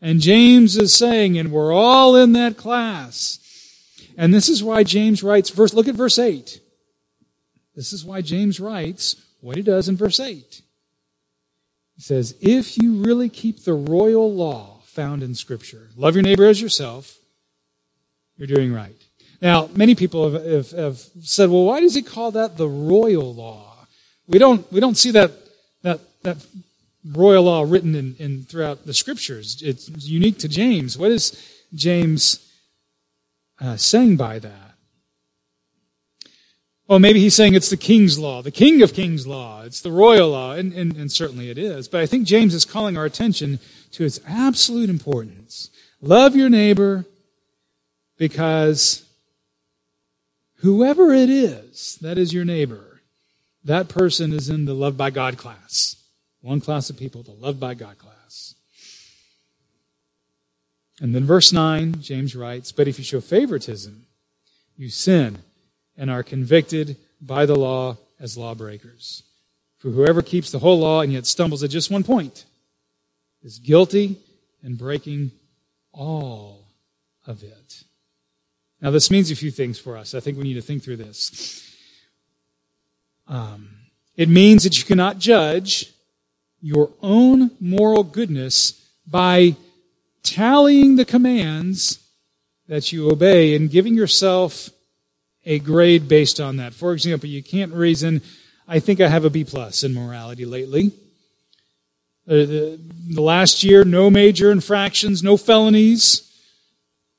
And 0.01 0.19
James 0.19 0.77
is 0.77 0.95
saying, 0.95 1.37
and 1.39 1.51
we're 1.51 1.73
all 1.73 2.15
in 2.15 2.33
that 2.33 2.57
class. 2.57 3.39
And 4.17 4.31
this 4.31 4.49
is 4.49 4.63
why 4.63 4.83
James 4.83 5.23
writes, 5.23 5.49
verse, 5.49 5.73
look 5.73 5.87
at 5.87 5.95
verse 5.95 6.19
8. 6.19 6.61
This 7.75 7.91
is 7.91 8.05
why 8.05 8.21
James 8.21 8.59
writes 8.59 9.15
what 9.39 9.57
he 9.57 9.63
does 9.63 9.89
in 9.89 9.97
verse 9.97 10.19
8. 10.19 10.61
He 11.95 12.01
says, 12.01 12.35
If 12.39 12.77
you 12.77 13.01
really 13.01 13.29
keep 13.29 13.63
the 13.63 13.73
royal 13.73 14.31
law 14.31 14.81
found 14.85 15.23
in 15.23 15.33
Scripture, 15.33 15.89
love 15.95 16.15
your 16.15 16.23
neighbor 16.23 16.45
as 16.45 16.61
yourself, 16.61 17.17
you're 18.37 18.47
doing 18.47 18.73
right. 18.73 18.95
Now, 19.41 19.69
many 19.73 19.95
people 19.95 20.31
have, 20.31 20.45
have, 20.45 20.71
have 20.71 20.97
said, 21.21 21.49
well, 21.49 21.65
why 21.65 21.79
does 21.81 21.95
he 21.95 22.01
call 22.01 22.31
that 22.31 22.57
the 22.57 22.67
royal 22.67 23.33
law? 23.33 23.87
We 24.27 24.39
don't, 24.39 24.71
we 24.71 24.79
don't 24.79 24.97
see 24.97 25.11
that, 25.11 25.31
that, 25.81 25.99
that 26.23 26.37
royal 27.03 27.43
law 27.43 27.63
written 27.67 27.95
in, 27.95 28.15
in 28.19 28.43
throughout 28.43 28.85
the 28.85 28.93
scriptures. 28.93 29.61
It's 29.63 29.89
unique 30.07 30.37
to 30.39 30.47
James. 30.47 30.97
What 30.97 31.11
is 31.11 31.35
James 31.73 32.51
uh, 33.59 33.77
saying 33.77 34.17
by 34.17 34.39
that? 34.39 34.75
Well, 36.87 36.99
maybe 36.99 37.21
he's 37.21 37.35
saying 37.35 37.53
it's 37.53 37.69
the 37.69 37.77
king's 37.77 38.19
law, 38.19 38.41
the 38.41 38.51
king 38.51 38.81
of 38.81 38.93
king's 38.93 39.25
law. 39.25 39.63
It's 39.63 39.81
the 39.81 39.91
royal 39.91 40.31
law, 40.31 40.51
and, 40.51 40.73
and, 40.73 40.95
and 40.97 41.09
certainly 41.09 41.49
it 41.49 41.57
is. 41.57 41.87
But 41.87 42.01
I 42.01 42.05
think 42.05 42.27
James 42.27 42.53
is 42.53 42.65
calling 42.65 42.97
our 42.97 43.05
attention 43.05 43.59
to 43.91 44.03
its 44.03 44.19
absolute 44.27 44.89
importance. 44.89 45.69
Love 46.01 46.35
your 46.35 46.49
neighbor 46.49 47.05
because 48.21 49.03
whoever 50.57 51.11
it 51.11 51.27
is 51.27 51.97
that 52.03 52.19
is 52.19 52.31
your 52.31 52.45
neighbor, 52.45 53.01
that 53.63 53.89
person 53.89 54.31
is 54.31 54.47
in 54.47 54.65
the 54.65 54.75
loved 54.75 54.95
by 54.95 55.09
God 55.09 55.39
class. 55.39 55.95
One 56.39 56.61
class 56.61 56.91
of 56.91 56.99
people, 56.99 57.23
the 57.23 57.31
loved 57.31 57.59
by 57.59 57.73
God 57.73 57.97
class. 57.97 58.53
And 60.99 61.15
then 61.15 61.25
verse 61.25 61.51
9, 61.51 61.99
James 61.99 62.35
writes, 62.35 62.71
But 62.71 62.87
if 62.87 62.99
you 62.99 63.03
show 63.03 63.21
favoritism, 63.21 64.05
you 64.77 64.89
sin 64.89 65.39
and 65.97 66.11
are 66.11 66.21
convicted 66.21 66.97
by 67.19 67.47
the 67.47 67.57
law 67.57 67.97
as 68.19 68.37
lawbreakers. 68.37 69.23
For 69.79 69.89
whoever 69.89 70.21
keeps 70.21 70.51
the 70.51 70.59
whole 70.59 70.77
law 70.77 71.01
and 71.01 71.11
yet 71.11 71.25
stumbles 71.25 71.63
at 71.63 71.71
just 71.71 71.89
one 71.89 72.03
point 72.03 72.45
is 73.41 73.57
guilty 73.57 74.17
and 74.61 74.77
breaking 74.77 75.31
all 75.91 76.67
of 77.25 77.41
it. 77.41 77.83
Now, 78.81 78.89
this 78.89 79.11
means 79.11 79.29
a 79.29 79.35
few 79.35 79.51
things 79.51 79.77
for 79.77 79.95
us. 79.95 80.15
I 80.15 80.19
think 80.19 80.37
we 80.37 80.43
need 80.43 80.55
to 80.55 80.61
think 80.61 80.83
through 80.83 80.97
this. 80.97 81.75
Um, 83.27 83.69
it 84.17 84.27
means 84.27 84.63
that 84.63 84.77
you 84.77 84.83
cannot 84.85 85.19
judge 85.19 85.93
your 86.61 86.91
own 87.01 87.51
moral 87.59 88.03
goodness 88.03 88.73
by 89.05 89.55
tallying 90.23 90.95
the 90.95 91.05
commands 91.05 91.99
that 92.67 92.91
you 92.91 93.09
obey 93.09 93.55
and 93.55 93.69
giving 93.69 93.95
yourself 93.95 94.69
a 95.45 95.59
grade 95.59 96.07
based 96.07 96.39
on 96.39 96.57
that. 96.57 96.73
For 96.73 96.93
example, 96.93 97.29
you 97.29 97.43
can't 97.43 97.73
reason, 97.73 98.21
I 98.67 98.79
think 98.79 99.01
I 99.01 99.07
have 99.07 99.25
a 99.25 99.29
B 99.29 99.43
plus 99.43 99.83
in 99.83 99.93
morality 99.93 100.45
lately. 100.45 100.91
Uh, 102.27 102.45
the, 102.45 102.79
the 103.09 103.21
last 103.21 103.63
year, 103.63 103.83
no 103.83 104.09
major 104.09 104.51
infractions, 104.51 105.23
no 105.23 105.37
felonies. 105.37 106.30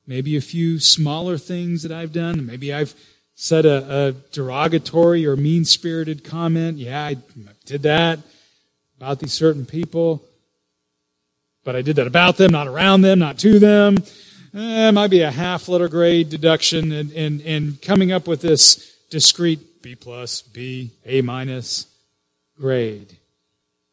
Maybe 0.07 0.37
a 0.37 0.41
few 0.41 0.79
smaller 0.79 1.38
things 1.38 1.83
that 1.83 1.93
I've 1.93 2.12
done. 2.12 2.45
Maybe 2.47 2.73
I've 2.73 2.95
said 3.35 3.65
a, 3.65 4.09
a 4.09 4.12
derogatory 4.33 5.27
or 5.27 5.37
mean 5.37 5.65
spirited 5.65 6.25
comment. 6.25 6.79
Yeah, 6.79 7.05
I 7.05 7.17
did 7.65 7.83
that 7.83 8.19
about 8.97 9.21
these 9.21 9.33
certain 9.33 9.67
people. 9.67 10.23
But 11.65 11.77
I 11.77 11.83
did 11.83 11.97
that 11.97 12.07
about 12.09 12.37
them, 12.37 12.51
not 12.51 12.67
around 12.67 13.03
them, 13.03 13.21
not 13.21 13.38
to 13.38 13.59
them 13.59 13.99
eh, 14.55 14.88
it 14.88 14.93
might 14.93 15.11
be 15.11 15.23
a 15.23 15.31
half 15.31 15.69
letter 15.69 15.88
grade 15.88 16.29
deduction 16.29 16.93
and, 16.93 17.12
and, 17.12 17.41
and 17.43 17.83
coming 17.83 18.12
up 18.12 18.27
with 18.27 18.41
this 18.41 18.95
discrete 19.11 19.83
B 19.83 19.95
plus, 19.95 20.43
B, 20.43 20.93
A 21.05 21.23
minus 21.23 21.87
grade. 22.59 23.17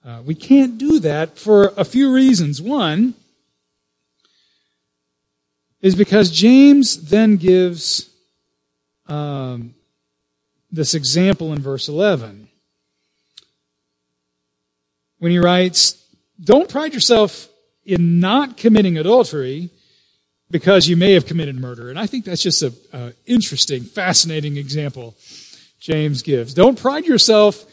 Uh, 0.05 0.21
we 0.25 0.35
can't 0.35 0.77
do 0.77 0.99
that 0.99 1.37
for 1.37 1.73
a 1.75 1.83
few 1.83 2.13
reasons. 2.13 2.61
One 2.61 3.15
is 5.81 5.95
because 5.95 6.29
James 6.29 7.09
then 7.09 7.37
gives 7.37 8.09
um, 9.07 9.73
this 10.71 10.93
example 10.93 11.53
in 11.53 11.59
verse 11.59 11.87
11 11.87 12.47
when 15.19 15.31
he 15.31 15.39
writes, 15.39 16.03
Don't 16.41 16.69
pride 16.69 16.93
yourself 16.93 17.47
in 17.85 18.19
not 18.19 18.57
committing 18.57 18.97
adultery 18.97 19.69
because 20.51 20.87
you 20.87 20.97
may 20.97 21.13
have 21.13 21.25
committed 21.25 21.55
murder. 21.55 21.89
And 21.89 21.99
I 21.99 22.07
think 22.07 22.25
that's 22.25 22.41
just 22.41 22.61
an 22.61 23.13
interesting, 23.25 23.83
fascinating 23.83 24.57
example 24.57 25.15
James 25.79 26.23
gives. 26.23 26.53
Don't 26.53 26.79
pride 26.79 27.05
yourself 27.05 27.65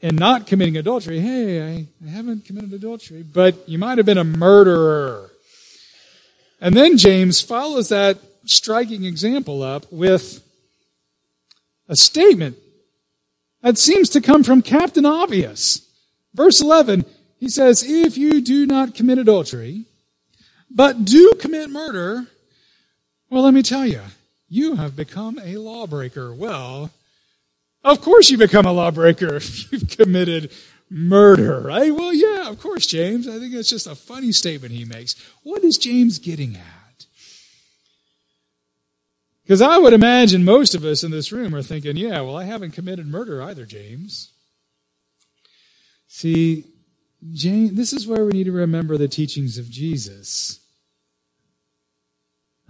in 0.00 0.16
not 0.16 0.46
committing 0.46 0.76
adultery. 0.76 1.20
Hey, 1.20 1.62
I, 1.62 1.86
I 2.04 2.10
haven't 2.10 2.44
committed 2.44 2.72
adultery, 2.72 3.22
but 3.22 3.68
you 3.68 3.78
might 3.78 3.98
have 3.98 4.06
been 4.06 4.18
a 4.18 4.24
murderer. 4.24 5.31
And 6.62 6.76
then 6.76 6.96
James 6.96 7.40
follows 7.40 7.88
that 7.88 8.18
striking 8.44 9.04
example 9.04 9.64
up 9.64 9.92
with 9.92 10.44
a 11.88 11.96
statement 11.96 12.56
that 13.62 13.78
seems 13.78 14.08
to 14.10 14.20
come 14.20 14.44
from 14.44 14.62
Captain 14.62 15.04
Obvious. 15.04 15.84
Verse 16.32 16.60
11, 16.60 17.04
he 17.40 17.48
says, 17.48 17.82
If 17.82 18.16
you 18.16 18.40
do 18.40 18.64
not 18.64 18.94
commit 18.94 19.18
adultery, 19.18 19.86
but 20.70 21.04
do 21.04 21.34
commit 21.40 21.68
murder, 21.68 22.28
well, 23.28 23.42
let 23.42 23.54
me 23.54 23.64
tell 23.64 23.84
you, 23.84 24.02
you 24.48 24.76
have 24.76 24.94
become 24.94 25.40
a 25.42 25.56
lawbreaker. 25.56 26.32
Well, 26.32 26.92
of 27.82 28.00
course 28.00 28.30
you 28.30 28.38
become 28.38 28.66
a 28.66 28.72
lawbreaker 28.72 29.34
if 29.36 29.72
you've 29.72 29.88
committed 29.88 30.52
murder, 30.92 31.60
right? 31.60 31.94
Well, 31.94 32.12
yeah, 32.12 32.48
of 32.48 32.60
course, 32.60 32.86
James. 32.86 33.26
I 33.26 33.38
think 33.38 33.54
that's 33.54 33.70
just 33.70 33.86
a 33.86 33.94
funny 33.94 34.30
statement 34.30 34.72
he 34.72 34.84
makes. 34.84 35.14
What 35.42 35.64
is 35.64 35.78
James 35.78 36.18
getting 36.18 36.56
at? 36.56 37.06
Because 39.42 39.62
I 39.62 39.78
would 39.78 39.92
imagine 39.92 40.44
most 40.44 40.74
of 40.74 40.84
us 40.84 41.02
in 41.02 41.10
this 41.10 41.32
room 41.32 41.54
are 41.54 41.62
thinking, 41.62 41.96
yeah, 41.96 42.20
well, 42.20 42.36
I 42.36 42.44
haven't 42.44 42.72
committed 42.72 43.06
murder 43.06 43.42
either, 43.42 43.64
James. 43.64 44.32
See, 46.06 46.64
James, 47.32 47.72
this 47.72 47.92
is 47.92 48.06
where 48.06 48.24
we 48.24 48.32
need 48.32 48.44
to 48.44 48.52
remember 48.52 48.96
the 48.96 49.08
teachings 49.08 49.58
of 49.58 49.70
Jesus. 49.70 50.60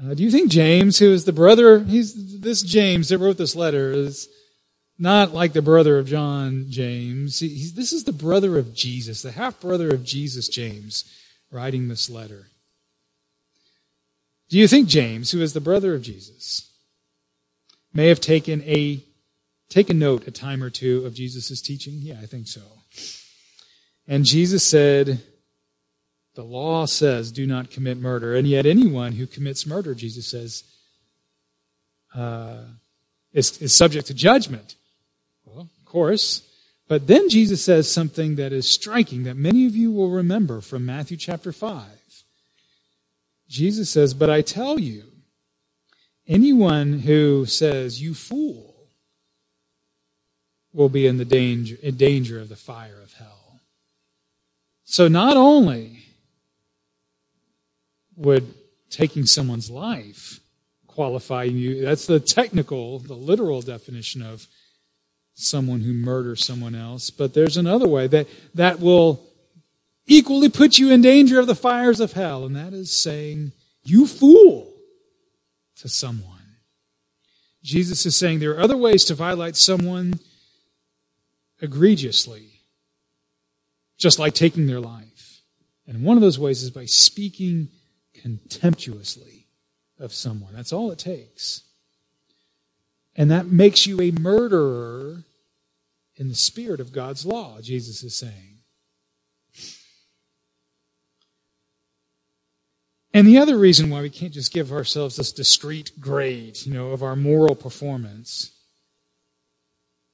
Uh, 0.02 0.14
do 0.14 0.22
you 0.22 0.30
think 0.30 0.50
James, 0.50 0.98
who 0.98 1.12
is 1.12 1.24
the 1.24 1.32
brother, 1.32 1.80
he's 1.80 2.40
this 2.40 2.62
James 2.62 3.08
that 3.08 3.18
wrote 3.18 3.36
this 3.36 3.54
letter, 3.54 3.90
is 3.90 4.28
not 5.02 5.34
like 5.34 5.52
the 5.52 5.60
brother 5.60 5.98
of 5.98 6.06
John 6.06 6.66
James? 6.68 7.40
This 7.40 7.92
is 7.92 8.04
the 8.04 8.12
brother 8.12 8.56
of 8.56 8.72
Jesus, 8.72 9.20
the 9.20 9.32
half 9.32 9.60
brother 9.60 9.88
of 9.88 10.04
Jesus, 10.04 10.48
James, 10.48 11.04
writing 11.50 11.88
this 11.88 12.08
letter. 12.08 12.46
Do 14.48 14.58
you 14.58 14.68
think 14.68 14.88
James, 14.88 15.32
who 15.32 15.40
is 15.40 15.54
the 15.54 15.60
brother 15.60 15.92
of 15.94 16.02
Jesus, 16.02 16.70
may 17.92 18.06
have 18.06 18.20
taken 18.20 18.62
a 18.62 19.02
taken 19.68 19.98
note 19.98 20.28
a 20.28 20.30
time 20.30 20.62
or 20.62 20.70
two 20.70 21.04
of 21.04 21.14
Jesus' 21.14 21.60
teaching? 21.60 21.94
Yeah, 21.96 22.20
I 22.22 22.26
think 22.26 22.46
so. 22.46 22.62
And 24.06 24.24
Jesus 24.24 24.62
said, 24.64 25.20
the 26.34 26.44
law 26.44 26.86
says, 26.86 27.32
do 27.32 27.44
not 27.44 27.70
commit 27.70 27.98
murder. 27.98 28.36
And 28.36 28.46
yet, 28.46 28.66
anyone 28.66 29.12
who 29.12 29.26
commits 29.26 29.66
murder, 29.66 29.94
Jesus 29.94 30.28
says, 30.28 30.62
uh, 32.14 32.64
is, 33.32 33.60
is 33.60 33.74
subject 33.74 34.06
to 34.06 34.14
judgment. 34.14 34.76
Course. 35.92 36.40
But 36.88 37.06
then 37.06 37.28
Jesus 37.28 37.62
says 37.62 37.90
something 37.90 38.36
that 38.36 38.50
is 38.50 38.66
striking 38.66 39.24
that 39.24 39.36
many 39.36 39.66
of 39.66 39.76
you 39.76 39.92
will 39.92 40.08
remember 40.08 40.62
from 40.62 40.86
Matthew 40.86 41.18
chapter 41.18 41.52
5. 41.52 41.84
Jesus 43.46 43.90
says, 43.90 44.14
But 44.14 44.30
I 44.30 44.40
tell 44.40 44.80
you, 44.80 45.04
anyone 46.26 47.00
who 47.00 47.44
says, 47.44 48.00
You 48.00 48.14
fool, 48.14 48.88
will 50.72 50.88
be 50.88 51.06
in 51.06 51.18
the 51.18 51.26
danger, 51.26 51.76
in 51.82 51.96
danger 51.96 52.40
of 52.40 52.48
the 52.48 52.56
fire 52.56 52.98
of 53.02 53.12
hell. 53.12 53.60
So 54.84 55.08
not 55.08 55.36
only 55.36 56.04
would 58.16 58.54
taking 58.88 59.26
someone's 59.26 59.70
life 59.70 60.40
qualify 60.86 61.44
you. 61.44 61.82
That's 61.82 62.06
the 62.06 62.20
technical, 62.20 62.98
the 62.98 63.14
literal 63.14 63.62
definition 63.62 64.22
of 64.22 64.46
someone 65.34 65.80
who 65.80 65.92
murders 65.92 66.44
someone 66.44 66.74
else. 66.74 67.10
But 67.10 67.34
there's 67.34 67.56
another 67.56 67.88
way 67.88 68.06
that, 68.08 68.28
that 68.54 68.80
will 68.80 69.24
equally 70.06 70.48
put 70.48 70.78
you 70.78 70.90
in 70.90 71.00
danger 71.00 71.38
of 71.38 71.46
the 71.46 71.54
fires 71.54 72.00
of 72.00 72.12
hell, 72.12 72.44
and 72.44 72.56
that 72.56 72.72
is 72.72 72.94
saying, 72.94 73.52
You 73.82 74.06
fool, 74.06 74.72
to 75.76 75.88
someone. 75.88 76.28
Jesus 77.62 78.06
is 78.06 78.16
saying 78.16 78.38
there 78.38 78.52
are 78.52 78.60
other 78.60 78.76
ways 78.76 79.04
to 79.06 79.14
violate 79.14 79.56
someone 79.56 80.18
egregiously, 81.60 82.60
just 83.98 84.18
like 84.18 84.34
taking 84.34 84.66
their 84.66 84.80
life. 84.80 85.42
And 85.86 86.04
one 86.04 86.16
of 86.16 86.22
those 86.22 86.38
ways 86.38 86.62
is 86.62 86.70
by 86.70 86.86
speaking 86.86 87.68
contemptuously 88.14 89.46
of 89.98 90.12
someone. 90.12 90.54
That's 90.54 90.72
all 90.72 90.90
it 90.90 90.98
takes. 90.98 91.62
And 93.14 93.30
that 93.30 93.46
makes 93.46 93.86
you 93.86 94.00
a 94.00 94.10
murderer 94.10 95.24
in 96.16 96.28
the 96.28 96.34
spirit 96.34 96.80
of 96.80 96.92
God's 96.92 97.26
law, 97.26 97.60
Jesus 97.60 98.02
is 98.02 98.14
saying. 98.14 98.52
And 103.14 103.26
the 103.26 103.38
other 103.38 103.58
reason 103.58 103.90
why 103.90 104.00
we 104.00 104.08
can't 104.08 104.32
just 104.32 104.52
give 104.52 104.72
ourselves 104.72 105.16
this 105.16 105.32
discrete 105.32 106.00
grade, 106.00 106.64
you 106.64 106.72
know, 106.72 106.90
of 106.92 107.02
our 107.02 107.16
moral 107.16 107.54
performance 107.54 108.52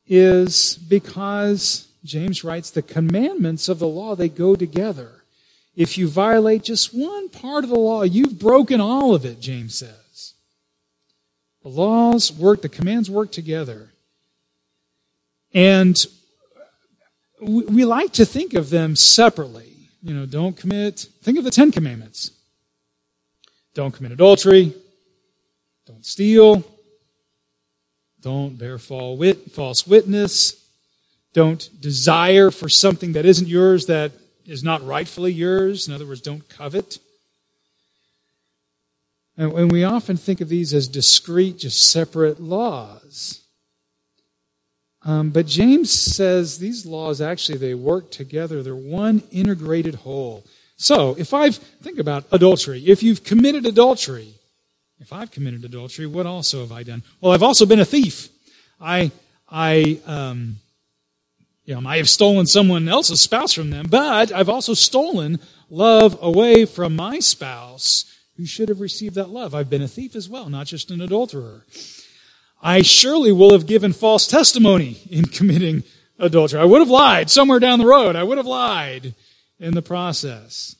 is 0.06 0.76
because 0.76 1.88
James 2.04 2.42
writes 2.42 2.70
the 2.70 2.82
commandments 2.82 3.68
of 3.68 3.78
the 3.78 3.86
law 3.86 4.16
they 4.16 4.28
go 4.28 4.56
together. 4.56 5.22
If 5.76 5.96
you 5.96 6.08
violate 6.08 6.64
just 6.64 6.92
one 6.92 7.28
part 7.28 7.62
of 7.62 7.70
the 7.70 7.78
law, 7.78 8.02
you've 8.02 8.38
broken 8.38 8.80
all 8.80 9.14
of 9.14 9.24
it, 9.24 9.40
James 9.40 9.78
says. 9.78 10.07
The 11.68 11.74
laws 11.74 12.32
work, 12.32 12.62
the 12.62 12.70
commands 12.70 13.10
work 13.10 13.30
together. 13.30 13.90
And 15.52 16.02
we 17.42 17.84
like 17.84 18.14
to 18.14 18.24
think 18.24 18.54
of 18.54 18.70
them 18.70 18.96
separately. 18.96 19.74
You 20.02 20.14
know, 20.14 20.24
don't 20.24 20.56
commit, 20.56 21.06
think 21.20 21.36
of 21.36 21.44
the 21.44 21.50
Ten 21.50 21.70
Commandments. 21.70 22.30
Don't 23.74 23.92
commit 23.92 24.12
adultery. 24.12 24.72
Don't 25.86 26.06
steal. 26.06 26.64
Don't 28.22 28.58
bear 28.58 28.78
false 28.78 29.86
witness. 29.86 30.70
Don't 31.34 31.68
desire 31.82 32.50
for 32.50 32.70
something 32.70 33.12
that 33.12 33.26
isn't 33.26 33.46
yours 33.46 33.84
that 33.86 34.12
is 34.46 34.64
not 34.64 34.86
rightfully 34.86 35.34
yours. 35.34 35.86
In 35.86 35.92
other 35.92 36.06
words, 36.06 36.22
don't 36.22 36.48
covet. 36.48 36.98
And 39.38 39.70
we 39.70 39.84
often 39.84 40.16
think 40.16 40.40
of 40.40 40.48
these 40.48 40.74
as 40.74 40.88
discrete, 40.88 41.58
just 41.58 41.90
separate 41.92 42.40
laws. 42.40 43.44
Um, 45.02 45.30
but 45.30 45.46
James 45.46 45.92
says 45.92 46.58
these 46.58 46.84
laws 46.84 47.20
actually 47.20 47.56
they 47.56 47.74
work 47.74 48.10
together. 48.10 48.64
They're 48.64 48.74
one 48.74 49.22
integrated 49.30 49.94
whole. 49.94 50.44
So 50.76 51.14
if 51.18 51.32
I've 51.32 51.56
think 51.56 52.00
about 52.00 52.24
adultery, 52.32 52.82
if 52.84 53.00
you've 53.04 53.22
committed 53.22 53.64
adultery, 53.64 54.34
if 54.98 55.12
I've 55.12 55.30
committed 55.30 55.64
adultery, 55.64 56.06
what 56.08 56.26
also 56.26 56.60
have 56.62 56.72
I 56.72 56.82
done? 56.82 57.04
Well, 57.20 57.32
I've 57.32 57.44
also 57.44 57.64
been 57.64 57.80
a 57.80 57.84
thief. 57.84 58.28
I 58.80 59.12
I 59.48 60.00
um, 60.04 60.56
you 61.64 61.80
know, 61.80 61.88
I 61.88 61.98
have 61.98 62.08
stolen 62.08 62.46
someone 62.46 62.88
else's 62.88 63.20
spouse 63.20 63.52
from 63.52 63.70
them, 63.70 63.86
but 63.88 64.32
I've 64.32 64.48
also 64.48 64.74
stolen 64.74 65.38
love 65.70 66.18
away 66.20 66.64
from 66.64 66.96
my 66.96 67.20
spouse 67.20 68.04
who 68.38 68.46
should 68.46 68.70
have 68.70 68.80
received 68.80 69.16
that 69.16 69.28
love. 69.28 69.54
I've 69.54 69.68
been 69.68 69.82
a 69.82 69.88
thief 69.88 70.16
as 70.16 70.28
well, 70.28 70.48
not 70.48 70.66
just 70.66 70.90
an 70.90 71.02
adulterer. 71.02 71.66
I 72.62 72.80
surely 72.80 73.32
will 73.32 73.52
have 73.52 73.66
given 73.66 73.92
false 73.92 74.26
testimony 74.26 75.02
in 75.10 75.24
committing 75.26 75.82
adultery. 76.18 76.60
I 76.60 76.64
would 76.64 76.80
have 76.80 76.88
lied 76.88 77.28
somewhere 77.28 77.58
down 77.58 77.78
the 77.78 77.86
road. 77.86 78.16
I 78.16 78.22
would 78.22 78.38
have 78.38 78.46
lied 78.46 79.14
in 79.60 79.74
the 79.74 79.82
process. 79.82 80.74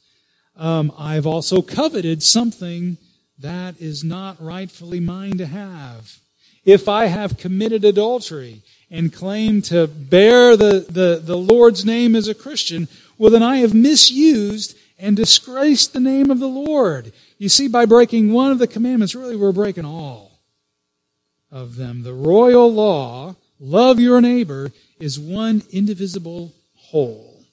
Um, 0.57 0.91
I've 0.97 1.27
also 1.27 1.61
coveted 1.61 2.23
something 2.23 2.97
that 3.39 3.81
is 3.81 4.03
not 4.03 4.43
rightfully 4.43 5.01
mine 5.01 5.37
to 5.39 5.47
have. 5.47 6.19
If 6.65 6.89
I 6.89 7.07
have 7.07 7.39
committed 7.39 7.85
adultery, 7.85 8.63
and 8.91 9.13
claim 9.13 9.63
to 9.63 9.87
bear 9.87 10.57
the, 10.57 10.87
the, 10.89 11.21
the 11.23 11.37
Lord's 11.37 11.85
name 11.85 12.17
as 12.17 12.29
a 12.29 12.35
Christian, 12.35 12.89
well, 13.19 13.31
then 13.31 13.43
I 13.43 13.57
have 13.57 13.75
misused 13.75 14.77
and 14.99 15.17
disgrace 15.17 15.87
the 15.87 16.01
name 16.01 16.31
of 16.31 16.41
the 16.41 16.49
Lord. 16.49 17.13
You 17.39 17.49
see, 17.49 17.69
by 17.69 17.87
breaking 17.87 18.33
one 18.33 18.51
of 18.51 18.59
the 18.59 18.67
commandments, 18.67 19.15
really 19.15 19.37
we're 19.37 19.53
breaking 19.53 19.85
all 19.85 20.41
of 21.51 21.77
them. 21.77 22.03
The 22.03 22.13
royal 22.13 22.73
law, 22.73 23.37
love 23.61 24.01
your 24.01 24.21
neighbor, 24.21 24.73
is 24.99 25.19
one 25.19 25.63
indivisible 25.71 26.53
whole. 26.75 27.45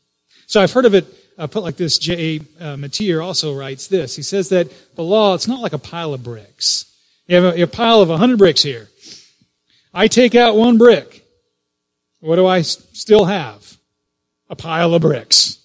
So 0.47 0.62
I've 0.62 0.73
heard 0.73 0.86
of 0.86 0.95
it 0.95 1.05
uh, 1.38 1.47
put 1.47 1.63
like 1.63 1.77
this. 1.77 1.97
J. 1.97 2.41
Uh, 2.60 2.77
Motyer 2.77 3.21
also 3.21 3.53
writes 3.53 3.88
this. 3.88 4.15
He 4.15 4.23
says 4.23 4.49
that 4.49 4.71
the 4.95 5.03
law, 5.03 5.36
it's 5.36 5.47
not 5.47 5.62
like 5.62 5.73
a 5.73 5.77
pile 5.77 6.13
of 6.13 6.23
bricks. 6.23 6.91
You 7.27 7.36
have 7.36 7.55
a, 7.55 7.63
a 7.63 7.67
pile 7.67 8.01
of 8.01 8.10
100 8.10 8.38
bricks 8.38 8.63
here. 8.63 8.89
I 9.93 10.08
take 10.08 10.36
out 10.36 10.55
one 10.55 10.77
brick. 10.77 11.25
What 12.19 12.36
do 12.38 12.45
I 12.45 12.62
still 12.62 13.25
have? 13.25 13.77
A 14.49 14.55
pile 14.55 14.93
of 14.93 15.01
bricks. 15.01 15.60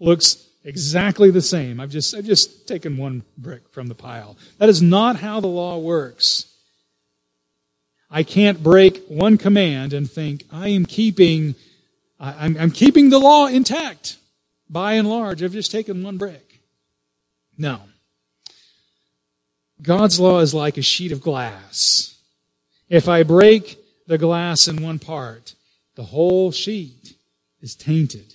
Looks 0.00 0.43
exactly 0.64 1.30
the 1.30 1.42
same. 1.42 1.78
I've 1.78 1.90
just, 1.90 2.14
I've 2.14 2.24
just 2.24 2.66
taken 2.66 2.96
one 2.96 3.22
brick 3.36 3.68
from 3.68 3.86
the 3.86 3.94
pile. 3.94 4.36
That 4.58 4.68
is 4.68 4.82
not 4.82 5.16
how 5.16 5.40
the 5.40 5.46
law 5.46 5.78
works. 5.78 6.50
I 8.10 8.22
can't 8.22 8.62
break 8.62 9.04
one 9.08 9.38
command 9.38 9.92
and 9.92 10.10
think, 10.10 10.44
I 10.52 10.68
am 10.68 10.86
keeping, 10.86 11.54
I'm, 12.18 12.56
I'm 12.56 12.70
keeping 12.70 13.10
the 13.10 13.18
law 13.18 13.46
intact. 13.46 14.18
By 14.70 14.94
and 14.94 15.08
large, 15.08 15.42
I've 15.42 15.52
just 15.52 15.70
taken 15.70 16.02
one 16.02 16.16
brick. 16.16 16.60
No. 17.58 17.80
God's 19.82 20.18
law 20.18 20.40
is 20.40 20.54
like 20.54 20.78
a 20.78 20.82
sheet 20.82 21.12
of 21.12 21.20
glass. 21.20 22.16
If 22.88 23.08
I 23.08 23.22
break 23.22 23.78
the 24.06 24.18
glass 24.18 24.68
in 24.68 24.82
one 24.82 24.98
part, 24.98 25.54
the 25.96 26.04
whole 26.04 26.52
sheet 26.52 27.14
is 27.60 27.74
tainted. 27.74 28.34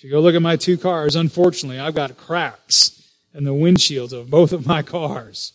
If 0.00 0.04
you 0.04 0.12
go 0.12 0.20
look 0.20 0.34
at 0.34 0.40
my 0.40 0.56
two 0.56 0.78
cars, 0.78 1.14
unfortunately, 1.14 1.78
I've 1.78 1.94
got 1.94 2.16
cracks 2.16 3.06
in 3.34 3.44
the 3.44 3.52
windshields 3.52 4.14
of 4.14 4.30
both 4.30 4.50
of 4.54 4.66
my 4.66 4.80
cars. 4.96 5.52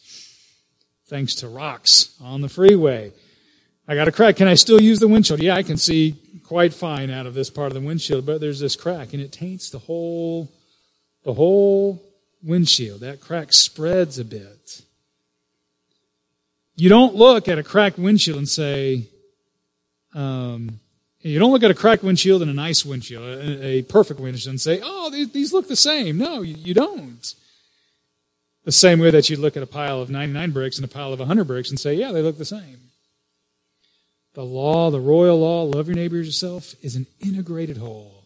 Thanks 1.07 1.33
to 1.37 1.47
rocks 1.47 2.15
on 2.21 2.41
the 2.41 2.47
freeway. 2.47 3.11
I 3.87 3.95
got 3.95 4.07
a 4.07 4.11
crack. 4.11 4.35
Can 4.35 4.47
I 4.47 4.53
still 4.53 4.79
use 4.79 4.99
the 4.99 5.07
windshield? 5.07 5.41
Yeah, 5.41 5.55
I 5.55 5.63
can 5.63 5.77
see 5.77 6.41
quite 6.43 6.75
fine 6.75 7.09
out 7.09 7.25
of 7.25 7.33
this 7.33 7.49
part 7.49 7.69
of 7.69 7.73
the 7.73 7.87
windshield, 7.87 8.27
but 8.27 8.39
there's 8.39 8.59
this 8.59 8.75
crack 8.75 9.13
and 9.13 9.21
it 9.23 9.31
taints 9.31 9.71
the 9.71 9.79
whole, 9.79 10.51
the 11.23 11.33
whole 11.33 12.03
windshield. 12.43 12.99
That 12.99 13.21
crack 13.21 13.51
spreads 13.51 14.19
a 14.19 14.25
bit. 14.25 14.83
You 16.75 16.89
don't 16.89 17.15
look 17.15 17.47
at 17.47 17.57
a 17.57 17.63
cracked 17.63 17.97
windshield 17.97 18.37
and 18.37 18.47
say, 18.47 19.07
um, 20.13 20.81
you 21.31 21.39
don't 21.39 21.51
look 21.51 21.63
at 21.63 21.71
a 21.71 21.75
cracked 21.75 22.03
windshield 22.03 22.43
and 22.43 22.51
a 22.51 22.53
nice 22.53 22.85
windshield, 22.85 23.23
a, 23.23 23.81
perfect 23.81 24.19
windshield, 24.19 24.51
and 24.51 24.61
say, 24.61 24.79
oh, 24.83 25.09
these, 25.09 25.53
look 25.53 25.67
the 25.67 25.75
same. 25.75 26.19
No, 26.19 26.43
you, 26.43 26.55
you, 26.55 26.73
don't. 26.75 27.33
The 28.63 28.71
same 28.71 28.99
way 28.99 29.09
that 29.09 29.27
you 29.27 29.35
look 29.35 29.57
at 29.57 29.63
a 29.63 29.67
pile 29.67 29.99
of 29.99 30.11
99 30.11 30.51
bricks 30.51 30.77
and 30.77 30.85
a 30.85 30.87
pile 30.87 31.11
of 31.13 31.19
100 31.19 31.45
bricks 31.45 31.71
and 31.71 31.79
say, 31.79 31.95
yeah, 31.95 32.11
they 32.11 32.21
look 32.21 32.37
the 32.37 32.45
same. 32.45 32.91
The 34.35 34.43
law, 34.43 34.91
the 34.91 34.99
royal 34.99 35.39
law, 35.39 35.63
love 35.63 35.87
your 35.87 35.95
neighbor 35.95 36.19
as 36.19 36.27
yourself, 36.27 36.75
is 36.83 36.95
an 36.95 37.07
integrated 37.19 37.77
whole. 37.77 38.25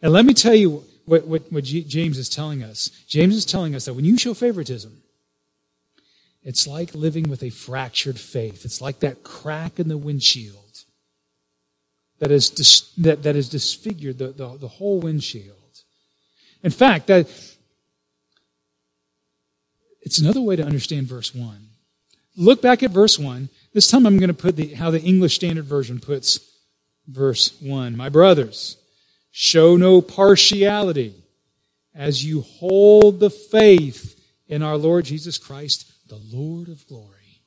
And 0.00 0.14
let 0.14 0.24
me 0.24 0.32
tell 0.32 0.54
you 0.54 0.84
what, 1.04 1.26
what, 1.26 1.52
what 1.52 1.64
James 1.64 2.16
is 2.16 2.30
telling 2.30 2.62
us. 2.62 2.88
James 3.06 3.36
is 3.36 3.44
telling 3.44 3.74
us 3.74 3.84
that 3.84 3.94
when 3.94 4.06
you 4.06 4.16
show 4.16 4.32
favoritism, 4.32 5.02
it's 6.42 6.66
like 6.66 6.94
living 6.94 7.28
with 7.28 7.42
a 7.42 7.50
fractured 7.50 8.18
faith. 8.18 8.64
It's 8.64 8.80
like 8.80 9.00
that 9.00 9.22
crack 9.22 9.78
in 9.78 9.88
the 9.88 9.98
windshield 9.98 10.61
that 12.22 12.30
is, 12.30 12.50
dis, 12.50 12.82
that, 12.98 13.24
that 13.24 13.34
is 13.34 13.48
disfigured 13.48 14.18
the, 14.18 14.28
the, 14.28 14.56
the 14.56 14.68
whole 14.68 15.00
windshield. 15.00 15.56
In 16.62 16.70
fact, 16.70 17.08
that 17.08 17.28
it's 20.02 20.20
another 20.20 20.40
way 20.40 20.54
to 20.54 20.64
understand 20.64 21.08
verse 21.08 21.34
1. 21.34 21.66
Look 22.36 22.62
back 22.62 22.84
at 22.84 22.92
verse 22.92 23.18
1. 23.18 23.48
This 23.72 23.88
time 23.88 24.06
I'm 24.06 24.18
going 24.18 24.28
to 24.28 24.34
put 24.34 24.54
the, 24.54 24.68
how 24.68 24.92
the 24.92 25.02
English 25.02 25.34
Standard 25.34 25.64
Version 25.64 25.98
puts 25.98 26.38
verse 27.08 27.60
1. 27.60 27.96
My 27.96 28.08
brothers, 28.08 28.76
show 29.32 29.76
no 29.76 30.00
partiality 30.00 31.16
as 31.92 32.24
you 32.24 32.42
hold 32.42 33.18
the 33.18 33.30
faith 33.30 34.16
in 34.46 34.62
our 34.62 34.76
Lord 34.76 35.06
Jesus 35.06 35.38
Christ, 35.38 35.92
the 36.08 36.20
Lord 36.32 36.68
of 36.68 36.86
glory. 36.86 37.42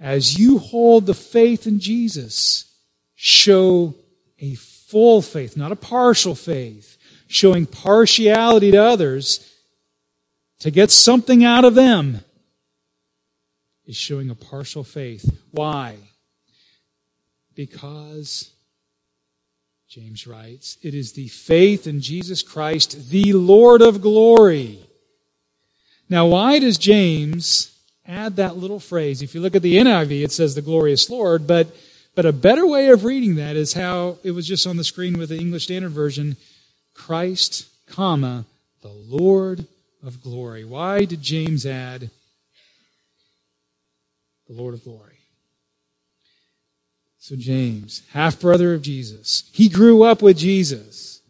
As 0.00 0.36
you 0.36 0.58
hold 0.58 1.06
the 1.06 1.14
faith 1.14 1.68
in 1.68 1.78
Jesus, 1.78 2.72
show 3.16 3.94
a 4.38 4.54
full 4.54 5.20
faith, 5.22 5.56
not 5.56 5.72
a 5.72 5.76
partial 5.76 6.34
faith, 6.34 6.96
showing 7.26 7.66
partiality 7.66 8.70
to 8.70 8.82
others 8.82 9.52
to 10.60 10.70
get 10.70 10.90
something 10.90 11.44
out 11.44 11.64
of 11.64 11.74
them 11.74 12.20
is 13.86 13.96
showing 13.96 14.30
a 14.30 14.34
partial 14.34 14.84
faith. 14.84 15.30
Why? 15.50 15.96
Because, 17.54 18.50
James 19.88 20.26
writes, 20.26 20.76
it 20.82 20.94
is 20.94 21.12
the 21.12 21.28
faith 21.28 21.86
in 21.86 22.00
Jesus 22.00 22.42
Christ, 22.42 23.10
the 23.10 23.32
Lord 23.32 23.82
of 23.82 24.02
glory. 24.02 24.80
Now, 26.08 26.26
why 26.26 26.58
does 26.58 26.78
James 26.78 27.76
add 28.06 28.36
that 28.36 28.56
little 28.56 28.80
phrase? 28.80 29.22
If 29.22 29.34
you 29.34 29.40
look 29.40 29.56
at 29.56 29.62
the 29.62 29.76
NIV, 29.76 30.24
it 30.24 30.32
says 30.32 30.54
the 30.54 30.62
glorious 30.62 31.08
Lord, 31.10 31.46
but, 31.46 31.74
but 32.16 32.24
a 32.26 32.32
better 32.32 32.66
way 32.66 32.88
of 32.88 33.04
reading 33.04 33.36
that 33.36 33.56
is 33.56 33.74
how 33.74 34.16
it 34.24 34.30
was 34.30 34.48
just 34.48 34.66
on 34.66 34.78
the 34.78 34.84
screen 34.84 35.18
with 35.18 35.28
the 35.28 35.38
English 35.38 35.64
Standard 35.64 35.92
Version 35.92 36.36
Christ, 36.94 37.68
comma, 37.86 38.46
the 38.80 38.88
Lord 38.88 39.66
of 40.02 40.22
glory. 40.22 40.64
Why 40.64 41.04
did 41.04 41.20
James 41.20 41.66
add 41.66 42.10
the 44.48 44.54
Lord 44.54 44.72
of 44.72 44.82
glory? 44.82 45.18
So, 47.18 47.36
James, 47.36 48.02
half 48.12 48.40
brother 48.40 48.72
of 48.72 48.80
Jesus, 48.80 49.50
he 49.52 49.68
grew 49.68 50.02
up 50.02 50.22
with 50.22 50.38
Jesus. 50.38 51.20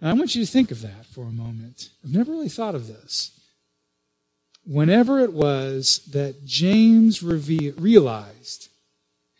I 0.00 0.12
want 0.14 0.34
you 0.34 0.44
to 0.44 0.50
think 0.50 0.70
of 0.70 0.80
that 0.80 1.04
for 1.04 1.24
a 1.24 1.32
moment. 1.32 1.90
I've 2.02 2.14
never 2.14 2.32
really 2.32 2.48
thought 2.48 2.74
of 2.74 2.86
this. 2.86 3.37
Whenever 4.68 5.18
it 5.18 5.32
was 5.32 6.02
that 6.12 6.44
James 6.44 7.22
realized 7.22 8.68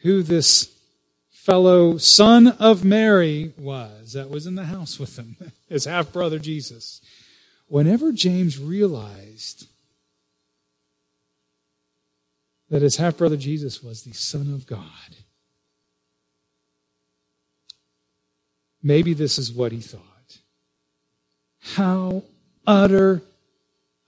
who 0.00 0.22
this 0.22 0.74
fellow 1.30 1.98
son 1.98 2.48
of 2.48 2.82
Mary 2.82 3.52
was 3.58 4.14
that 4.14 4.30
was 4.30 4.46
in 4.46 4.54
the 4.54 4.64
house 4.64 4.98
with 4.98 5.18
him, 5.18 5.36
his 5.68 5.84
half 5.84 6.14
brother 6.14 6.38
Jesus, 6.38 7.02
whenever 7.66 8.10
James 8.10 8.58
realized 8.58 9.66
that 12.70 12.80
his 12.80 12.96
half 12.96 13.18
brother 13.18 13.36
Jesus 13.36 13.82
was 13.82 14.04
the 14.04 14.14
Son 14.14 14.52
of 14.54 14.66
God. 14.66 15.16
Maybe 18.82 19.12
this 19.12 19.38
is 19.38 19.52
what 19.52 19.72
he 19.72 19.80
thought. 19.80 20.38
How 21.74 22.22
utter, 22.66 23.22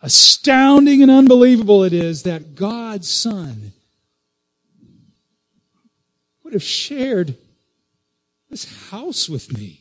astounding, 0.03 1.03
and 1.03 1.11
unbelievable 1.11 1.85
it 1.85 1.93
is 1.93 2.23
that 2.23 2.55
God's 2.55 3.09
Son 3.09 3.73
would 6.43 6.55
have 6.55 6.63
shared 6.63 7.37
this 8.49 8.91
house 8.91 9.29
with 9.29 9.53
me. 9.53 9.81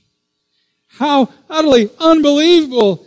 How 0.87 1.29
utterly 1.49 1.89
unbelievable 1.99 3.05